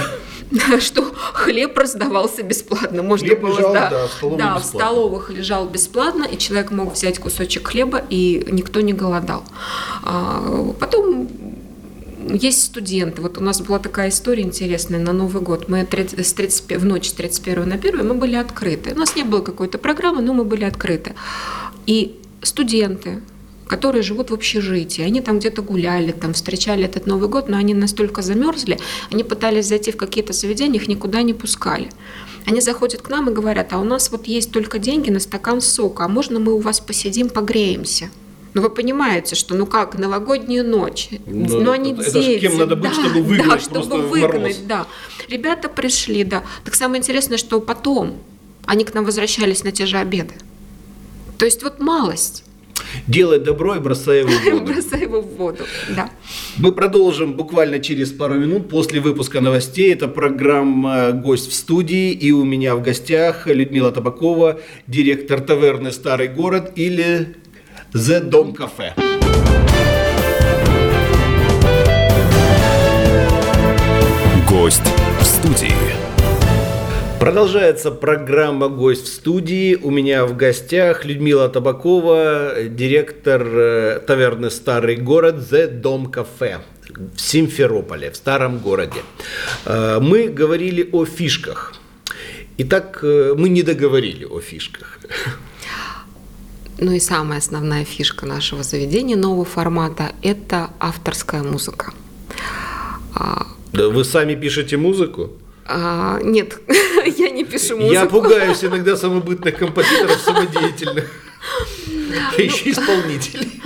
Что 0.78 1.02
хлеб 1.32 1.76
раздавался 1.76 2.42
бесплатно. 2.44 3.02
Можно 3.02 3.26
Хлеб 3.26 3.40
было, 3.40 3.58
лежал, 3.58 3.72
да, 3.74 3.90
да, 3.90 4.06
в 4.06 4.36
да, 4.36 4.58
в 4.58 4.64
столовых 4.64 5.30
лежал 5.30 5.66
бесплатно, 5.66 6.24
и 6.24 6.38
человек 6.38 6.70
мог 6.70 6.94
взять 6.94 7.18
кусочек 7.18 7.68
хлеба, 7.68 8.02
и 8.10 8.46
никто 8.50 8.80
не 8.80 8.92
голодал. 8.92 9.42
А, 10.04 10.72
Потом 10.78 11.28
есть 12.34 12.64
студенты. 12.64 13.22
Вот 13.22 13.38
у 13.38 13.40
нас 13.40 13.60
была 13.60 13.78
такая 13.78 14.08
история 14.08 14.42
интересная 14.42 15.00
на 15.00 15.12
Новый 15.12 15.42
год. 15.42 15.68
Мы 15.68 15.84
30 15.84 16.26
с 16.26 16.32
31 16.32 16.80
в 16.80 16.84
ночь 16.84 17.08
с 17.08 17.12
31 17.12 17.68
на 17.68 17.74
1 17.74 18.06
мы 18.06 18.14
были 18.14 18.36
открыты. 18.36 18.92
У 18.94 18.98
нас 18.98 19.16
не 19.16 19.22
было 19.22 19.40
какой-то 19.40 19.78
программы, 19.78 20.22
но 20.22 20.32
мы 20.32 20.44
были 20.44 20.64
открыты. 20.64 21.14
И 21.86 22.20
студенты, 22.42 23.22
которые 23.66 24.02
живут 24.02 24.30
в 24.30 24.34
общежитии, 24.34 25.02
они 25.02 25.20
там 25.20 25.38
где-то 25.38 25.62
гуляли, 25.62 26.12
там 26.12 26.32
встречали 26.32 26.84
этот 26.84 27.06
Новый 27.06 27.28
год, 27.28 27.48
но 27.48 27.56
они 27.56 27.74
настолько 27.74 28.22
замерзли, 28.22 28.78
они 29.10 29.24
пытались 29.24 29.66
зайти 29.66 29.92
в 29.92 29.96
какие-то 29.96 30.32
заведения, 30.32 30.80
их 30.80 30.88
никуда 30.88 31.22
не 31.22 31.34
пускали. 31.34 31.90
Они 32.46 32.60
заходят 32.60 33.02
к 33.02 33.08
нам 33.08 33.28
и 33.28 33.34
говорят, 33.34 33.72
а 33.72 33.78
у 33.78 33.84
нас 33.84 34.10
вот 34.10 34.26
есть 34.26 34.52
только 34.52 34.78
деньги 34.78 35.10
на 35.10 35.18
стакан 35.18 35.60
сока, 35.60 36.04
а 36.04 36.08
можно 36.08 36.38
мы 36.38 36.52
у 36.52 36.60
вас 36.60 36.80
посидим, 36.80 37.28
погреемся? 37.28 38.10
Ну, 38.56 38.62
вы 38.62 38.70
понимаете, 38.70 39.34
что, 39.34 39.54
ну 39.54 39.66
как, 39.66 39.98
новогоднюю 39.98 40.64
ночь, 40.66 41.10
Ну, 41.26 41.60
ну, 41.60 41.70
они 41.72 41.92
это- 41.92 42.00
это 42.04 42.22
ж 42.22 42.24
дети. 42.24 42.40
кем 42.40 42.56
надо 42.56 42.74
быть, 42.74 42.90
да, 42.90 42.94
чтобы 42.94 43.20
выгнать 43.22 43.68
Да, 43.70 43.82
чтобы 43.82 43.98
выгнать, 44.08 44.32
мороз? 44.40 44.56
да. 44.66 44.86
Ребята 45.28 45.68
пришли, 45.68 46.24
да. 46.24 46.42
Так 46.64 46.74
самое 46.74 47.00
интересное, 47.00 47.36
что 47.36 47.60
потом 47.60 48.14
они 48.64 48.84
к 48.84 48.94
нам 48.94 49.04
возвращались 49.04 49.62
на 49.62 49.72
те 49.72 49.84
же 49.84 49.98
обеды. 49.98 50.32
То 51.36 51.44
есть 51.44 51.62
вот 51.62 51.80
малость. 51.80 52.44
Делай 53.06 53.38
добро 53.40 53.74
и 53.76 53.78
бросай 53.78 54.20
его 54.20 54.30
в 54.30 54.44
воду. 54.50 54.72
Бросай 54.72 55.02
его 55.02 55.20
в 55.20 55.36
воду. 55.36 55.64
Да. 55.94 56.08
Мы 56.56 56.72
продолжим 56.72 57.34
буквально 57.34 57.78
через 57.80 58.10
пару 58.10 58.36
минут 58.36 58.70
после 58.70 59.00
выпуска 59.00 59.42
новостей. 59.42 59.92
Это 59.92 60.08
программа 60.08 61.12
«Гость 61.12 61.50
в 61.50 61.54
студии». 61.54 62.12
И 62.12 62.32
у 62.32 62.42
меня 62.44 62.74
в 62.74 62.82
гостях 62.82 63.46
Людмила 63.46 63.92
Табакова, 63.92 64.60
директор 64.86 65.40
таверны 65.42 65.92
«Старый 65.92 66.28
город» 66.28 66.72
или 66.76 67.36
«The 67.94 68.20
Дом 68.20 68.52
Кафе». 68.52 68.94
Гость 74.48 74.82
в 75.20 75.24
студии. 75.24 75.72
Продолжается 77.20 77.90
программа 77.90 78.68
«Гость 78.68 79.06
в 79.06 79.12
студии». 79.12 79.76
У 79.76 79.90
меня 79.90 80.26
в 80.26 80.36
гостях 80.36 81.04
Людмила 81.04 81.48
Табакова, 81.48 82.54
директор 82.68 83.42
э, 83.46 84.00
таверны 84.06 84.50
«Старый 84.50 84.96
город» 84.96 85.36
«The 85.36 85.68
Дом 85.68 86.06
Кафе» 86.10 86.58
в 86.88 87.20
Симферополе, 87.20 88.10
в 88.10 88.16
старом 88.16 88.58
городе. 88.58 89.00
Э, 89.64 89.98
Мы 90.00 90.28
говорили 90.28 90.88
о 90.92 91.04
фишках. 91.04 91.74
Итак, 92.58 93.00
э, 93.02 93.34
мы 93.36 93.48
не 93.48 93.62
договорили 93.62 94.24
о 94.24 94.40
фишках. 94.40 94.98
Ну 96.78 96.92
и 96.92 97.00
самая 97.00 97.38
основная 97.38 97.84
фишка 97.84 98.26
нашего 98.26 98.62
заведения 98.62 99.16
нового 99.16 99.44
формата– 99.44 100.12
это 100.22 100.70
авторская 100.78 101.42
музыка. 101.42 101.92
А, 103.14 103.46
Да 103.72 103.88
Вы 103.88 104.04
сами 104.04 104.34
пишете 104.34 104.76
музыку? 104.76 105.30
а, 105.68 106.20
нет, 106.22 106.60
я 107.18 107.30
не 107.30 107.44
пишу 107.44 107.76
музыку. 107.76 107.92
Я 107.92 108.06
пугаюсь 108.06 108.62
иногда 108.62 108.96
самобытных 108.96 109.56
композиторов 109.56 110.20
самодеятельных. 110.20 111.10
А 112.36 112.40
еще 112.40 112.70
исполнителей. 112.70 113.60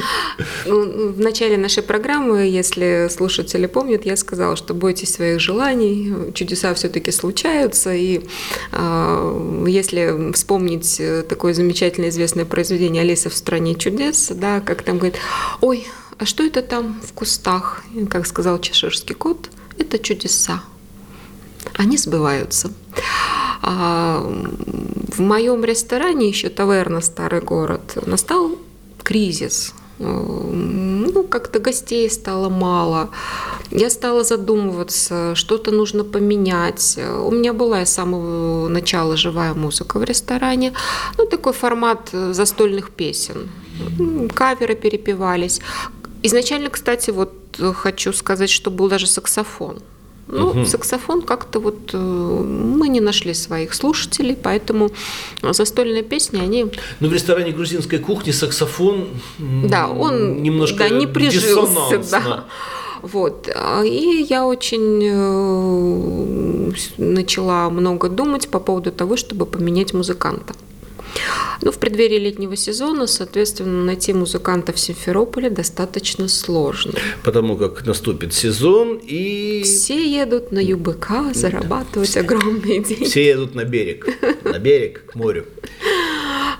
Ну, 0.66 1.12
в 1.12 1.20
начале 1.20 1.56
нашей 1.56 1.82
программы, 1.82 2.42
если 2.42 3.08
слушатели 3.10 3.66
помнят, 3.66 4.06
я 4.06 4.16
сказала, 4.16 4.56
что 4.56 4.74
бойтесь 4.74 5.14
своих 5.14 5.40
желаний, 5.40 6.32
чудеса 6.34 6.74
все-таки 6.74 7.10
случаются, 7.10 7.92
и 7.94 8.22
э, 8.72 9.64
если 9.68 10.32
вспомнить 10.32 10.96
э, 10.98 11.22
такое 11.28 11.54
замечательное 11.54 12.10
известное 12.10 12.44
произведение 12.44 13.02
«Алиса 13.02 13.30
в 13.30 13.34
стране 13.34 13.74
чудес», 13.74 14.30
да, 14.34 14.60
как 14.60 14.82
там 14.82 14.98
говорит, 14.98 15.18
ой, 15.60 15.86
а 16.18 16.26
что 16.26 16.44
это 16.44 16.62
там 16.62 17.00
в 17.02 17.12
кустах? 17.12 17.82
Как 18.10 18.26
сказал 18.26 18.60
чеширский 18.60 19.14
кот, 19.14 19.50
это 19.78 19.98
чудеса. 19.98 20.62
Они 21.74 21.96
сбываются. 21.96 22.70
А, 23.62 24.20
в 25.08 25.20
моем 25.20 25.64
ресторане, 25.64 26.28
еще 26.28 26.48
таверна 26.48 27.00
«Старый 27.00 27.40
город», 27.40 27.98
настал 28.06 28.52
кризис. 29.02 29.74
Э, 29.98 30.50
Ну, 31.12 31.24
как-то 31.24 31.58
гостей 31.58 32.08
стало 32.10 32.48
мало. 32.48 33.08
Я 33.70 33.90
стала 33.90 34.22
задумываться, 34.24 35.34
что-то 35.34 35.70
нужно 35.70 36.04
поменять. 36.04 36.98
У 37.26 37.30
меня 37.30 37.52
была 37.52 37.84
с 37.84 37.92
самого 37.92 38.68
начала 38.68 39.16
живая 39.16 39.54
музыка 39.54 39.98
в 39.98 40.04
ресторане. 40.04 40.72
Ну, 41.18 41.26
такой 41.26 41.52
формат 41.52 42.10
э, 42.12 42.32
застольных 42.32 42.90
песен. 42.90 43.48
Каверы 44.34 44.74
перепевались. 44.74 45.60
Изначально, 46.22 46.70
кстати, 46.70 47.10
вот 47.10 47.32
э, 47.58 47.72
хочу 47.72 48.12
сказать, 48.12 48.50
что 48.50 48.70
был 48.70 48.88
даже 48.88 49.06
саксофон. 49.06 49.80
Ну, 50.30 50.64
саксофон 50.64 51.22
как-то 51.22 51.60
вот 51.60 51.90
э, 51.92 51.98
мы 51.98 52.88
не 52.88 53.00
нашли 53.00 53.34
своих 53.34 53.74
слушателей, 53.74 54.36
поэтому 54.36 54.90
застольные 55.42 56.02
песни, 56.02 56.40
они 56.40 56.66
Но 57.00 57.08
в 57.08 57.12
ресторане 57.12 57.52
грузинской 57.52 57.98
кухни 57.98 58.30
саксофон 58.30 59.08
Да, 59.38 59.88
он 59.88 60.42
немножко 60.42 60.78
да, 60.78 60.88
не 60.88 61.06
прижился. 61.06 61.98
Да. 62.10 62.44
Вот. 63.02 63.48
И 63.84 64.26
я 64.28 64.44
очень 64.46 65.00
э, 65.02 66.72
начала 66.98 67.70
много 67.70 68.08
думать 68.08 68.48
по 68.48 68.60
поводу 68.60 68.92
того, 68.92 69.16
чтобы 69.16 69.46
поменять 69.46 69.94
музыканта. 69.94 70.54
Ну, 71.62 71.72
в 71.72 71.78
преддверии 71.78 72.18
летнего 72.18 72.56
сезона, 72.56 73.06
соответственно, 73.06 73.84
найти 73.84 74.12
музыканта 74.12 74.72
в 74.72 74.78
Симферополе 74.78 75.50
достаточно 75.50 76.28
сложно. 76.28 76.94
Потому 77.22 77.56
как 77.56 77.84
наступит 77.86 78.32
сезон, 78.32 78.98
и 79.02 79.62
Все 79.64 80.02
едут 80.10 80.52
на 80.52 80.60
ЮБК 80.60 81.34
зарабатывать 81.34 82.16
огромные 82.16 82.80
деньги. 82.82 83.04
все 83.04 83.26
едут 83.26 83.54
на 83.54 83.64
берег. 83.64 84.06
На 84.44 84.58
берег, 84.58 85.04
к 85.06 85.14
морю. 85.14 85.46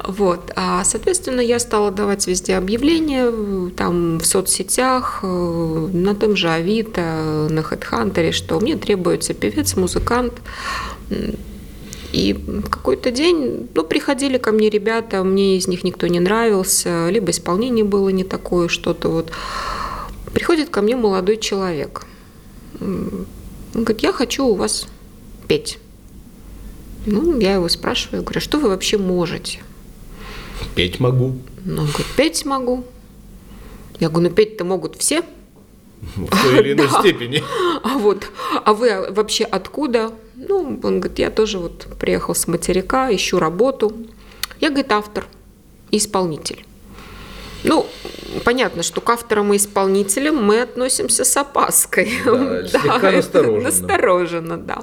Вот. 0.07 0.53
А, 0.57 0.83
соответственно, 0.85 1.41
я 1.41 1.59
стала 1.59 1.91
давать 1.91 2.27
везде 2.27 2.57
объявления, 2.57 3.71
там 3.77 4.19
в 4.19 4.27
соцсетях, 4.27 5.21
э, 5.23 5.27
на 5.93 6.15
том 6.15 6.37
же 6.37 6.49
Авито, 6.49 7.47
на 7.51 7.61
HeadHunter, 7.61 8.33
что 8.33 8.59
мне 8.61 8.77
требуется 8.77 9.35
певец, 9.35 9.77
музыкант. 9.77 10.35
И 12.13 12.33
в 12.33 12.69
какой-то 12.69 13.11
день, 13.11 13.69
ну, 13.75 13.85
приходили 13.85 14.39
ко 14.39 14.53
мне 14.53 14.69
ребята, 14.69 15.23
мне 15.23 15.57
из 15.57 15.69
них 15.69 15.85
никто 15.85 16.07
не 16.09 16.19
нравился, 16.19 17.09
либо 17.09 17.31
исполнение 17.31 17.85
было 17.85 18.09
не 18.09 18.25
такое, 18.25 18.69
что-то 18.69 19.09
вот. 19.09 19.31
Приходит 20.33 20.71
ко 20.71 20.83
мне 20.83 20.97
молодой 20.97 21.37
человек. 21.37 22.07
Он 22.81 23.27
говорит, 23.75 24.03
я 24.03 24.13
хочу 24.13 24.47
у 24.47 24.55
вас 24.55 24.87
петь. 25.49 25.79
Ну, 27.07 27.39
я 27.39 27.55
его 27.55 27.69
спрашиваю, 27.69 28.23
говорю, 28.23 28.39
«А 28.39 28.41
что 28.41 28.59
вы 28.59 28.69
вообще 28.69 28.99
можете? 28.99 29.61
Петь 30.75 31.01
могу. 31.01 31.39
Ну, 31.65 31.83
он 31.83 31.89
говорит, 31.89 32.07
петь 32.17 32.45
могу. 32.45 32.85
Я 33.99 34.09
говорю, 34.09 34.31
ну 34.31 34.35
петь-то 34.35 34.65
могут 34.65 34.97
все. 34.97 35.23
В 36.17 36.43
той 36.43 36.61
или 36.61 36.73
иной 36.73 36.89
Да. 36.93 37.01
степени. 37.01 37.43
А 37.83 37.99
вот, 37.99 38.31
а 38.65 38.73
вы 38.73 39.11
вообще 39.11 39.45
откуда? 39.45 40.13
Ну, 40.35 40.81
он 40.83 41.01
говорит, 41.01 41.19
я 41.19 41.31
тоже 41.31 41.59
вот 41.59 41.87
приехал 41.99 42.35
с 42.35 42.47
материка, 42.49 43.15
ищу 43.15 43.39
работу. 43.39 43.93
Я, 44.61 44.69
говорит, 44.71 44.91
автор 44.93 45.27
и 45.91 45.99
исполнитель. 45.99 46.65
Ну, 47.63 47.87
понятно, 48.45 48.83
что 48.83 49.01
к 49.03 49.11
авторам 49.11 49.53
и 49.53 49.57
исполнителям 49.59 50.43
мы 50.43 50.63
относимся 50.63 51.25
с 51.25 51.37
опаской. 51.37 52.11
Да, 52.25 52.63
это 52.97 53.11
настороженно. 53.13 53.63
Настороженно, 53.65 54.57
да. 54.57 54.79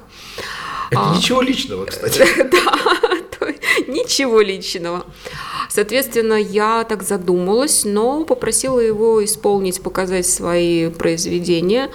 Это 0.91 1.01
ничего 1.15 1.41
личного, 1.41 1.86
кстати. 1.86 2.23
Да, 3.39 3.47
ничего 3.88 4.41
личного. 4.41 5.06
Соответственно, 5.69 6.34
я 6.36 6.84
так 6.84 7.03
задумалась, 7.03 7.84
но 7.86 8.23
попросила 8.25 8.80
его 8.80 9.23
исполнить, 9.23 9.82
показать 9.82 10.25
свои 10.27 10.89
произведения. 10.89 11.89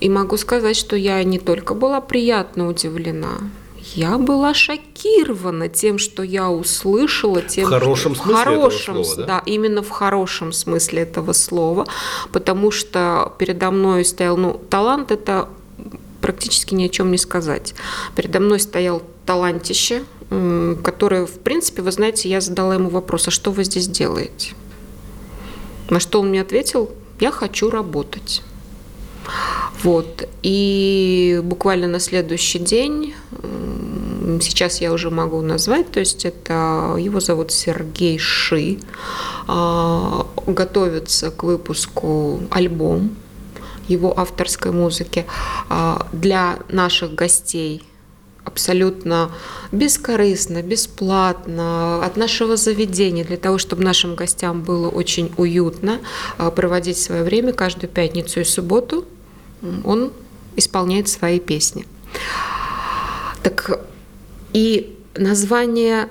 И 0.00 0.08
могу 0.08 0.36
сказать, 0.36 0.76
что 0.76 0.96
я 0.96 1.22
не 1.24 1.38
только 1.38 1.72
была 1.74 2.00
приятно 2.00 2.68
удивлена, 2.68 3.38
я 3.94 4.18
была 4.18 4.54
шокирована 4.54 5.68
тем, 5.68 5.98
что 5.98 6.22
я 6.22 6.50
услышала. 6.50 7.42
Тем, 7.42 7.66
В 7.66 7.68
хорошем 7.70 8.14
что- 8.14 8.24
смысле 8.24 8.42
этого 8.42 8.54
хорошем, 8.60 9.04
слова, 9.04 9.16
да? 9.16 9.26
да, 9.26 9.42
именно 9.46 9.82
в 9.82 9.90
хорошем 9.90 10.52
смысле 10.52 11.02
этого 11.02 11.32
слова, 11.32 11.86
потому 12.32 12.70
что 12.70 13.32
передо 13.38 13.70
мной 13.70 14.04
стоял, 14.04 14.36
ну, 14.36 14.60
талант 14.70 15.10
это 15.10 15.48
практически 16.20 16.74
ни 16.74 16.84
о 16.86 16.88
чем 16.88 17.10
не 17.10 17.18
сказать. 17.18 17.74
Передо 18.16 18.40
мной 18.40 18.58
стоял 18.58 19.02
талантище, 19.26 20.04
который, 20.82 21.26
в 21.26 21.38
принципе, 21.40 21.82
вы 21.82 21.92
знаете, 21.92 22.28
я 22.28 22.40
задала 22.40 22.74
ему 22.74 22.88
вопрос, 22.90 23.28
а 23.28 23.30
что 23.30 23.52
вы 23.52 23.64
здесь 23.64 23.88
делаете? 23.88 24.54
На 25.90 26.00
что 26.00 26.20
он 26.20 26.28
мне 26.28 26.40
ответил, 26.40 26.90
я 27.20 27.30
хочу 27.30 27.70
работать. 27.70 28.42
Вот. 29.82 30.28
И 30.42 31.40
буквально 31.44 31.86
на 31.86 32.00
следующий 32.00 32.58
день, 32.58 33.14
сейчас 34.40 34.80
я 34.80 34.92
уже 34.92 35.10
могу 35.10 35.40
назвать, 35.42 35.90
то 35.90 36.00
есть 36.00 36.24
это 36.24 36.96
его 36.98 37.20
зовут 37.20 37.52
Сергей 37.52 38.18
Ши, 38.18 38.78
а, 39.46 40.26
готовится 40.46 41.30
к 41.30 41.42
выпуску 41.42 42.40
альбом 42.50 43.16
его 43.88 44.18
авторской 44.18 44.72
музыки 44.72 45.26
а, 45.68 46.06
для 46.12 46.58
наших 46.70 47.14
гостей 47.14 47.82
абсолютно 48.44 49.30
бескорыстно, 49.72 50.62
бесплатно 50.62 52.04
от 52.04 52.16
нашего 52.16 52.56
заведения, 52.56 53.24
для 53.24 53.36
того, 53.36 53.58
чтобы 53.58 53.82
нашим 53.82 54.14
гостям 54.14 54.62
было 54.62 54.88
очень 54.88 55.32
уютно 55.36 56.00
а, 56.38 56.50
проводить 56.50 56.98
свое 56.98 57.22
время 57.22 57.52
каждую 57.52 57.90
пятницу 57.90 58.40
и 58.40 58.44
субботу. 58.44 59.04
Он 59.84 60.12
исполняет 60.56 61.08
свои 61.08 61.40
песни. 61.40 61.86
Так 63.42 63.80
и 64.52 64.96
название 65.16 66.08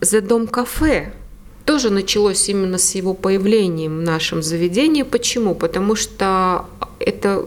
«The 0.00 0.20
Дом 0.20 0.46
кафе» 0.46 1.12
тоже 1.64 1.90
началось 1.90 2.48
именно 2.48 2.78
с 2.78 2.94
его 2.94 3.14
появлением 3.14 3.98
в 3.98 4.02
нашем 4.02 4.42
заведении. 4.42 5.02
Почему? 5.02 5.54
Потому 5.54 5.94
что 5.94 6.66
это 6.98 7.44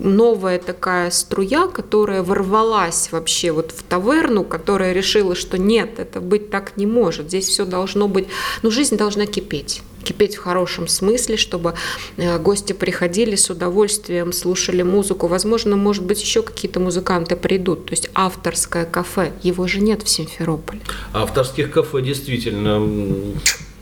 новая 0.00 0.58
такая 0.58 1.10
струя, 1.10 1.66
которая 1.66 2.22
ворвалась 2.22 3.12
вообще 3.12 3.52
вот 3.52 3.72
в 3.72 3.82
таверну, 3.82 4.44
которая 4.44 4.92
решила, 4.92 5.34
что 5.34 5.58
нет, 5.58 5.98
это 5.98 6.20
быть 6.20 6.50
так 6.50 6.76
не 6.76 6.86
может. 6.86 7.28
Здесь 7.28 7.48
все 7.48 7.64
должно 7.64 8.08
быть, 8.08 8.26
ну 8.62 8.70
жизнь 8.70 8.96
должна 8.96 9.26
кипеть. 9.26 9.82
Кипеть 10.02 10.36
в 10.36 10.40
хорошем 10.42 10.88
смысле, 10.88 11.36
чтобы 11.36 11.74
э, 12.16 12.38
гости 12.38 12.72
приходили 12.72 13.36
с 13.36 13.50
удовольствием, 13.50 14.32
слушали 14.32 14.82
музыку. 14.82 15.26
Возможно, 15.26 15.76
может 15.76 16.04
быть, 16.04 16.22
еще 16.22 16.42
какие-то 16.42 16.80
музыканты 16.80 17.36
придут. 17.36 17.86
То 17.86 17.92
есть 17.92 18.10
авторское 18.14 18.86
кафе, 18.86 19.32
его 19.42 19.66
же 19.66 19.80
нет 19.80 20.02
в 20.02 20.08
Симферополе. 20.08 20.80
Авторских 21.12 21.70
кафе 21.70 22.00
действительно 22.00 22.82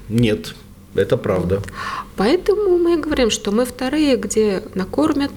нет. 0.09 0.54
Это 0.94 1.16
правда. 1.16 1.62
Поэтому 2.16 2.78
мы 2.78 2.96
говорим, 2.96 3.31
что 3.31 3.52
мы 3.52 3.64
вторые, 3.64 4.16
где 4.16 4.64
накормят, 4.74 5.31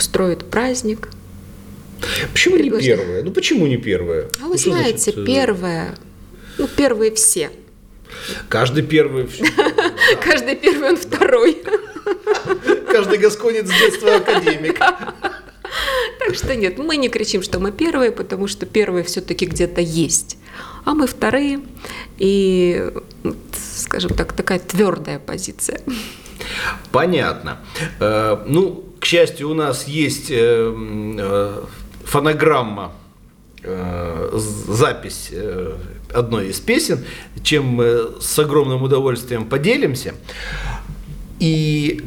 устроят 0.00 0.50
праздник. 0.50 1.08
Почему 2.32 2.56
не 2.56 2.70
первое? 2.70 3.22
Ну 3.22 3.30
почему 3.30 3.66
не 3.66 3.76
первое? 3.76 4.30
А 4.40 4.44
вы 4.44 4.52
Ну, 4.52 4.56
знаете, 4.56 4.98
значит, 5.12 5.18
э, 5.18 5.26
первое, 5.26 5.94
ну, 6.56 6.66
первые 6.66 7.14
все. 7.14 7.50
Каждый 8.48 8.82
первый, 8.82 9.28
Каждый 10.24 10.56
первый, 10.56 10.90
он 10.90 10.96
второй. 10.96 11.58
каждый 12.90 13.18
гасконец 13.18 13.66
с 13.68 13.78
детства 13.78 14.16
академик. 14.16 14.78
Так 14.78 16.34
что 16.34 16.56
нет, 16.56 16.78
мы 16.78 16.96
не 16.96 17.10
кричим, 17.10 17.42
что 17.42 17.60
мы 17.60 17.70
первые, 17.70 18.10
потому 18.10 18.48
что 18.48 18.64
первые 18.64 19.04
все-таки 19.04 19.44
где-то 19.44 19.82
есть. 19.82 20.38
А 20.86 20.94
мы 20.94 21.06
вторые. 21.06 21.60
И, 22.18 22.90
скажем 23.76 24.14
так, 24.14 24.32
такая 24.32 24.58
твердая 24.58 25.18
позиция. 25.18 25.82
Понятно. 26.90 27.58
Э, 28.00 28.38
Ну, 28.46 28.89
счастью, 29.10 29.50
у 29.50 29.54
нас 29.54 29.88
есть 29.88 30.30
э, 30.30 30.72
э, 31.18 31.64
фонограмма, 32.04 32.92
э, 33.60 34.30
запись 34.32 35.32
одной 36.14 36.50
из 36.50 36.60
песен, 36.60 37.04
чем 37.42 37.64
мы 37.64 38.20
с 38.20 38.38
огромным 38.38 38.82
удовольствием 38.84 39.46
поделимся. 39.46 40.14
И 41.40 42.04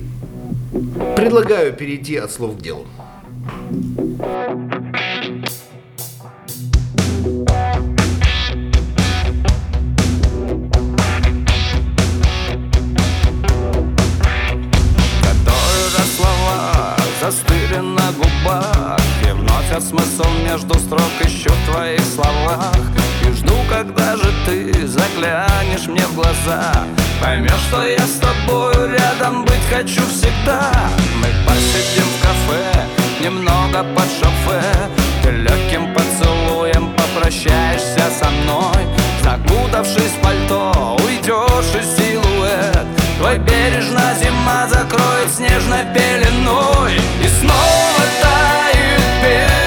предлагаю 1.17 1.73
перейти 1.73 2.15
от 2.15 2.31
слов 2.31 2.57
к 2.57 2.61
делу. 2.61 2.85
Которые 3.67 4.72
И 19.73 19.75
вновь 19.75 19.83
от 19.83 19.83
смысл 19.83 20.29
между 20.45 20.73
строк 20.75 21.11
ищу 21.21 21.49
в 21.49 21.71
твоих 21.71 22.01
словах. 22.01 22.75
И 23.21 23.31
жду, 23.33 23.55
когда 23.69 24.15
же 24.15 24.31
ты 24.45 24.87
заглянешь 24.87 25.87
мне 25.87 26.05
в 26.05 26.15
глаза. 26.15 26.85
Поймешь, 27.21 27.51
что 27.69 27.83
я 27.83 28.05
с 28.05 28.19
тобой 28.19 28.91
рядом 28.91 29.45
быть 29.45 29.61
хочу 29.71 30.01
всегда. 30.07 30.71
Мы 31.19 31.27
посидим 31.47 32.03
в 32.03 32.21
кафе, 32.21 32.85
немного 33.21 33.83
под 33.95 34.05
шофе. 34.19 34.63
Ты 35.23 35.31
легким 35.31 35.93
поцелуем 35.93 36.93
попрощаешься 36.95 38.03
со 38.19 38.29
мной. 38.29 38.85
Закутавшись 39.23 40.17
в 40.17 40.21
пальто, 40.21 40.97
уйдешь 41.03 41.81
из 41.81 41.97
силуэт. 41.97 42.85
Твой 43.17 43.39
бережно 43.39 44.13
зима 44.21 44.67
закроет 44.67 45.29
снежной 45.35 45.85
пеленой. 45.93 46.95
И 47.23 47.27
снова 47.39 48.03
тает 48.21 49.01
белый 49.23 49.62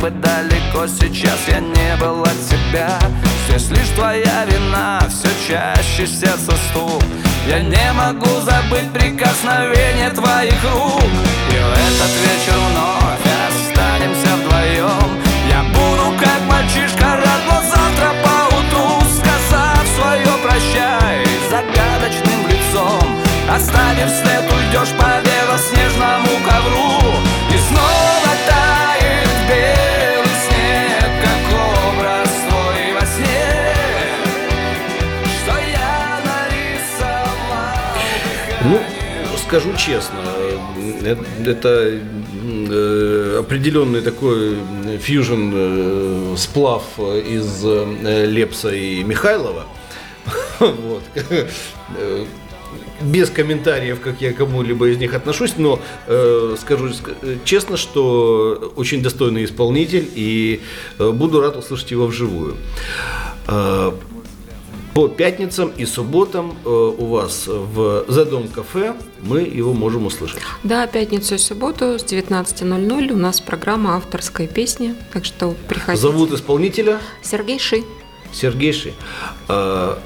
бы 0.00 0.10
далеко 0.10 0.86
сейчас 0.86 1.38
я 1.46 1.60
не 1.60 1.96
был 1.96 2.22
от 2.22 2.48
тебя. 2.48 2.98
Здесь 3.46 3.68
лишь 3.70 3.88
твоя 3.94 4.46
вина, 4.46 4.98
все 5.10 5.28
чаще 5.46 6.06
сердце 6.06 6.52
стук. 6.70 7.02
Я 7.46 7.60
не 7.60 7.92
могу 7.92 8.40
забыть 8.40 8.90
прикосновение 8.92 10.10
твоих 10.10 10.62
рук. 10.64 11.02
И 11.02 11.54
в 11.54 11.72
этот 11.72 12.12
вечер 12.24 12.56
вновь 12.70 13.26
останемся 13.48 14.36
вдвоем 14.36 15.20
Я 15.48 15.62
буду 15.64 16.16
как 16.18 16.40
мальчишка 16.48 17.16
рад, 17.16 17.40
но 17.46 17.60
завтра 17.60 18.14
поутру 18.22 19.04
Сказав 19.18 19.84
свое 19.96 20.32
прощай 20.42 21.26
загадочным 21.50 22.46
лицом. 22.46 23.20
Оставив 23.50 24.08
след, 24.08 24.50
уйдешь 24.50 24.94
по 24.96 25.20
белоснежному 25.20 26.30
ковру 26.46 26.99
скажу 39.50 39.72
честно, 39.76 40.20
э, 41.02 41.16
это 41.44 42.00
э, 42.70 43.36
определенный 43.40 44.00
такой 44.00 44.58
фьюжн 45.00 45.50
э, 45.52 46.34
сплав 46.36 46.84
из 46.98 47.64
Лепса 47.64 48.72
и 48.72 49.02
Михайлова. 49.02 49.64
Вот. 50.60 51.02
Без 53.00 53.30
комментариев, 53.30 53.98
как 54.00 54.20
я 54.20 54.32
к 54.32 54.36
кому-либо 54.36 54.88
из 54.88 54.98
них 54.98 55.14
отношусь, 55.14 55.54
но 55.56 55.80
э, 56.06 56.54
скажу 56.60 56.88
ск- 56.90 57.38
честно, 57.44 57.76
что 57.76 58.72
очень 58.76 59.02
достойный 59.02 59.44
исполнитель 59.44 60.08
и 60.14 60.60
буду 60.98 61.40
рад 61.40 61.56
услышать 61.56 61.90
его 61.90 62.06
вживую. 62.06 62.56
Э, 64.90 64.94
по 64.94 65.08
пятницам 65.08 65.70
и 65.76 65.86
субботам 65.86 66.56
э, 66.64 66.68
у 66.68 67.06
вас 67.06 67.46
в 67.46 68.04
The 68.08 68.30
Dom 68.30 68.52
кафе 68.52 68.94
мы 69.22 69.40
его 69.40 69.72
можем 69.72 70.06
услышать. 70.06 70.40
Да, 70.62 70.86
пятницу 70.86 71.34
и 71.34 71.38
субботу 71.38 71.98
с 71.98 72.04
19.00 72.04 73.12
у 73.12 73.16
нас 73.16 73.40
программа 73.40 73.96
авторской 73.96 74.46
песни, 74.46 74.94
так 75.12 75.24
что 75.24 75.54
приходите. 75.68 76.00
Зовут 76.00 76.32
исполнителя 76.32 76.98
Сергей 77.22 77.58
Ши. 77.58 77.84
Сергей 78.32 78.72
Ши. 78.72 78.92
А, 79.48 79.98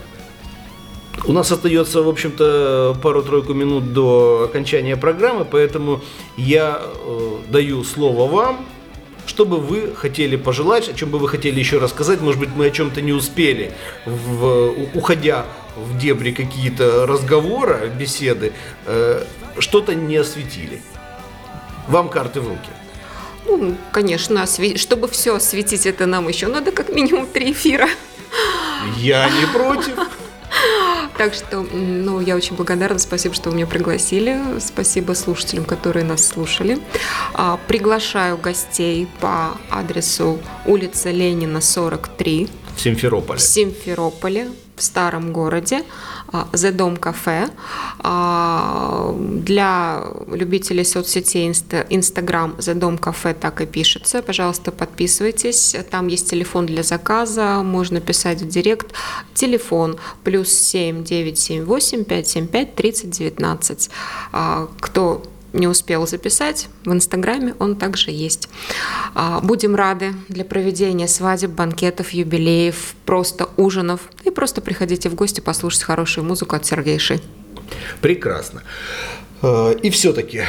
У 1.27 1.33
нас 1.33 1.51
остается, 1.51 2.03
в 2.03 2.09
общем-то, 2.09 2.97
пару-тройку 3.03 3.55
минут 3.55 3.93
до 3.93 4.49
окончания 4.51 4.97
программы, 4.97 5.45
поэтому 5.45 6.01
я 6.37 6.83
э, 6.83 7.31
даю 7.49 7.85
слово 7.85 8.29
вам, 8.31 8.67
что 9.27 9.45
бы 9.45 9.59
вы 9.59 9.95
хотели 9.95 10.37
пожелать, 10.37 10.89
о 10.89 10.95
чем 10.95 11.11
бы 11.11 11.19
вы 11.19 11.29
хотели 11.29 11.59
еще 11.59 11.79
рассказать. 11.79 12.21
Может 12.21 12.41
быть, 12.41 12.51
мы 12.55 12.67
о 12.67 12.71
чем-то 12.71 13.01
не 13.01 13.13
успели, 13.13 13.73
в, 14.05 14.75
уходя 14.95 15.47
в 15.77 15.99
дебри 15.99 16.33
какие-то 16.33 17.07
разговора, 17.07 17.87
беседы, 17.89 18.53
э, 18.87 19.25
что-то 19.59 19.95
не 19.95 20.17
осветили. 20.17 20.83
Вам 21.89 22.09
карты 22.09 22.41
в 22.41 22.49
руки. 22.49 22.71
Ну, 23.47 23.77
конечно, 23.93 24.43
осве- 24.43 24.79
чтобы 24.79 25.09
все 25.09 25.35
осветить, 25.37 25.87
это 25.87 26.07
нам 26.07 26.29
еще 26.29 26.47
надо 26.47 26.73
как 26.73 26.89
минимум 26.89 27.27
три 27.27 27.53
эфира. 27.53 27.89
Я 28.97 29.29
не 29.29 29.47
против. 29.47 29.95
Так 31.17 31.33
что, 31.33 31.61
ну, 31.63 32.21
я 32.21 32.35
очень 32.35 32.57
благодарна, 32.57 32.99
спасибо, 32.99 33.35
что 33.35 33.51
вы 33.51 33.57
меня 33.57 33.67
пригласили, 33.67 34.37
спасибо 34.61 35.13
слушателям, 35.13 35.65
которые 35.65 36.05
нас 36.05 36.27
слушали. 36.27 36.79
А, 37.35 37.59
Приглашаю 37.69 38.37
гостей 38.37 39.07
по 39.21 39.57
адресу 39.71 40.41
улица 40.67 41.11
Ленина, 41.13 41.61
43, 41.61 42.49
В 42.77 42.81
Симферополе. 42.81 43.39
в 43.39 43.43
Симферополе, 43.43 44.49
в 44.77 44.83
старом 44.83 45.33
городе, 45.33 45.83
а, 46.33 46.49
The 46.53 46.73
Dom 46.73 46.99
кафе. 46.99 47.49
А, 48.01 49.15
Для 49.15 50.03
любителей 50.29 50.85
соцсетей 50.85 51.49
Инстаграм 51.91 52.55
The 52.59 52.75
Dom 52.75 52.99
кафе 52.99 53.35
так 53.35 53.61
и 53.61 53.67
пишется. 53.67 54.23
Пожалуйста, 54.23 54.73
подписывайтесь. 54.73 55.77
Там 55.91 56.09
есть 56.09 56.31
телефон 56.31 56.67
для 56.67 56.83
заказа, 56.83 57.63
можно 57.63 58.01
писать 58.01 58.43
в 58.43 58.49
директ. 58.49 58.93
Телефон 59.35 59.97
плюс 60.25 60.49
7 60.49 61.05
978 61.05 62.05
575 62.05 62.75
30 62.75 63.11
19. 63.11 63.91
А, 64.33 64.69
Кто 64.81 65.23
не 65.55 65.69
успел 65.69 66.07
записать, 66.07 66.69
в 66.85 66.93
Инстаграме 66.93 67.55
он 67.59 67.77
также 67.77 68.11
есть. 68.11 68.49
А, 69.15 69.41
Будем 69.41 69.75
рады 69.75 70.15
для 70.29 70.45
проведения 70.45 71.09
свадеб, 71.09 71.51
банкетов, 71.51 72.11
юбилеев, 72.11 72.95
просто 73.07 73.49
ужинов. 73.57 74.01
И 74.25 74.31
просто 74.31 74.61
приходите 74.61 75.09
в 75.09 75.15
гости 75.15 75.41
послушать 75.41 75.85
хорошую 75.85 76.25
музыку 76.27 76.57
от 76.57 76.67
Сергея 76.67 76.99
Ши. 76.99 77.21
Прекрасно. 78.01 78.63
Э, 79.45 79.75
И 79.83 79.91
все-таки, 79.91 80.43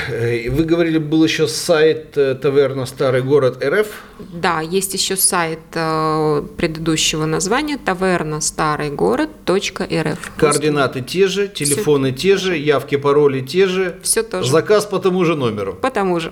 вы 0.49 0.63
говорили, 0.63 0.97
был 0.97 1.23
еще 1.23 1.47
сайт 1.47 2.17
э, 2.17 2.35
таверна 2.35 2.85
Старый 2.85 3.21
город 3.21 3.63
РФ. 3.63 3.87
Да, 4.19 4.61
есть 4.61 4.93
еще 4.93 5.17
сайт 5.17 5.59
э, 5.73 6.41
предыдущего 6.57 7.25
названия 7.25 7.77
таверна 7.77 8.41
старый 8.41 8.89
город 8.89 9.29
.рф. 9.49 10.31
Координаты 10.37 11.01
те 11.01 11.27
же, 11.27 11.47
телефоны 11.47 12.11
те 12.11 12.37
же, 12.37 12.57
явки, 12.57 12.95
пароли 12.97 13.41
те 13.41 13.67
же. 13.67 13.99
Всё 14.01 14.23
то 14.23 14.43
же. 14.43 14.49
Заказ 14.49 14.85
по 14.85 14.99
тому 14.99 15.25
же 15.25 15.35
номеру. 15.35 15.73
По 15.73 15.91
тому 15.91 16.19
же. 16.19 16.31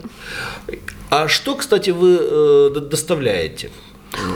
А 1.10 1.28
что, 1.28 1.56
кстати, 1.56 1.90
вы 1.90 2.18
э, 2.20 2.80
доставляете? 2.80 3.70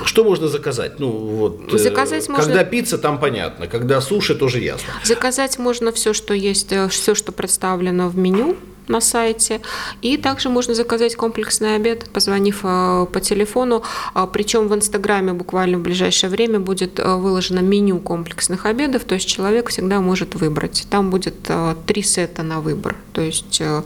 Что 0.06 0.24
можно 0.24 0.48
заказать? 0.48 1.00
Ну, 1.00 1.10
вот, 1.12 1.74
э, 1.74 1.78
Заказать 1.78 2.28
можно- 2.30 2.44
Когда 2.46 2.63
пицца, 2.63 2.98
там 2.98 3.20
понятно. 3.20 3.68
Когда 3.68 4.02
суши, 4.02 4.36
тоже 4.36 4.60
ясно. 4.60 4.94
Заказать 5.04 5.60
можно 5.60 5.92
все, 5.92 6.13
что 6.13 6.34
есть, 6.34 6.74
все, 6.90 7.16
что 7.16 7.32
представлено 7.32 8.10
в 8.10 8.18
меню 8.18 8.56
на 8.89 9.02
сайте. 9.02 9.62
И 10.02 10.17
также 10.17 10.50
можно 10.50 10.73
заказать 10.73 11.15
комплексный 11.15 11.76
обед, 11.76 12.10
позвонив 12.12 12.62
э, 12.63 13.06
по 13.12 13.19
телефону. 13.19 13.84
А, 14.13 14.28
Причем 14.28 14.67
в 14.67 14.76
Инстаграме 14.76 15.34
буквально 15.34 15.78
в 15.78 15.82
ближайшее 15.82 16.30
время 16.30 16.60
будет 16.60 17.00
э, 17.00 17.15
выложено 17.15 17.60
меню 17.60 18.00
комплексных 18.00 18.65
обедов, 18.65 19.04
то 19.04 19.15
есть 19.15 19.28
человек 19.28 19.69
всегда 19.69 20.00
может 20.00 20.36
выбрать. 20.36 20.88
Там 20.89 21.10
будет 21.10 21.36
э, 21.47 21.76
три 21.86 22.04
сета 22.04 22.43
на 22.43 22.62
выбор. 22.62 22.95
То 23.13 23.21
есть 23.21 23.62
э, 23.62 23.82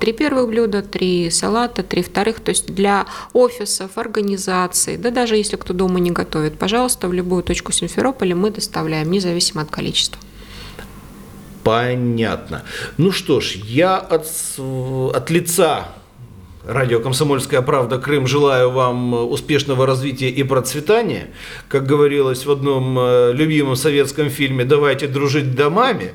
три 0.00 0.12
первых 0.12 0.48
блюда, 0.48 0.82
три 0.82 1.30
салата, 1.30 1.82
три 1.82 2.02
вторых. 2.02 2.40
То 2.40 2.50
есть 2.50 2.74
для 2.74 3.06
офисов, 3.32 3.96
организаций, 3.96 4.96
да 4.96 5.10
даже 5.10 5.36
если 5.36 5.56
кто 5.56 5.74
дома 5.74 6.00
не 6.00 6.10
готовит, 6.10 6.58
пожалуйста, 6.58 7.08
в 7.08 7.12
любую 7.12 7.42
точку 7.42 7.72
Симферополя 7.72 8.34
мы 8.34 8.50
доставляем, 8.50 9.10
независимо 9.10 9.62
от 9.62 9.70
количества. 9.70 10.18
Понятно. 11.62 12.62
Ну 12.96 13.12
что 13.12 13.40
ж, 13.40 13.56
я 13.64 13.96
от, 13.98 14.26
от 14.58 15.30
лица 15.30 15.88
радио 16.64 17.00
«Комсомольская 17.00 17.62
правда. 17.62 17.98
Крым» 17.98 18.26
желаю 18.26 18.70
вам 18.70 19.30
успешного 19.30 19.86
развития 19.86 20.28
и 20.28 20.42
процветания. 20.42 21.30
Как 21.68 21.86
говорилось 21.86 22.46
в 22.46 22.50
одном 22.50 22.98
э, 22.98 23.32
любимом 23.32 23.76
советском 23.76 24.30
фильме 24.30 24.64
«Давайте 24.64 25.06
дружить 25.06 25.54
домами». 25.54 26.12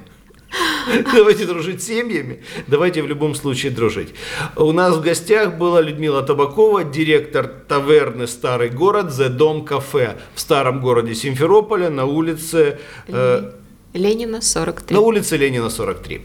Давайте 1.13 1.45
дружить 1.45 1.81
семьями, 1.81 2.43
давайте 2.67 3.01
в 3.01 3.07
любом 3.07 3.33
случае 3.35 3.71
дружить. 3.71 4.13
У 4.55 4.71
нас 4.71 4.95
в 4.95 5.01
гостях 5.01 5.57
была 5.57 5.81
Людмила 5.81 6.21
Табакова, 6.21 6.83
директор 6.83 7.47
таверны 7.47 8.27
«Старый 8.27 8.69
город» 8.69 9.07
«The 9.07 9.29
Дом 9.29 9.65
Кафе» 9.65 10.17
в 10.35 10.39
старом 10.39 10.81
городе 10.81 11.15
Симферополя 11.15 11.89
на 11.89 12.05
улице 12.05 12.77
э, 13.07 13.51
Ленина, 13.95 14.41
43. 14.41 14.93
на 14.93 15.01
улице 15.01 15.37
Ленина 15.37 15.69
43. 15.69 16.21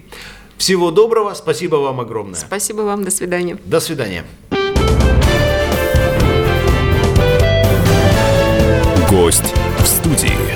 Всего 0.59 0.91
доброго, 0.91 1.35
спасибо 1.35 1.77
вам 1.77 2.01
огромное. 2.01 2.39
Спасибо 2.39 2.83
вам, 2.83 3.05
до 3.05 3.11
свидания. 3.11 3.59
До 3.65 3.81
свидания. 3.81 4.25
Гость 9.09 9.55
в 9.79 9.87
студии. 9.87 10.50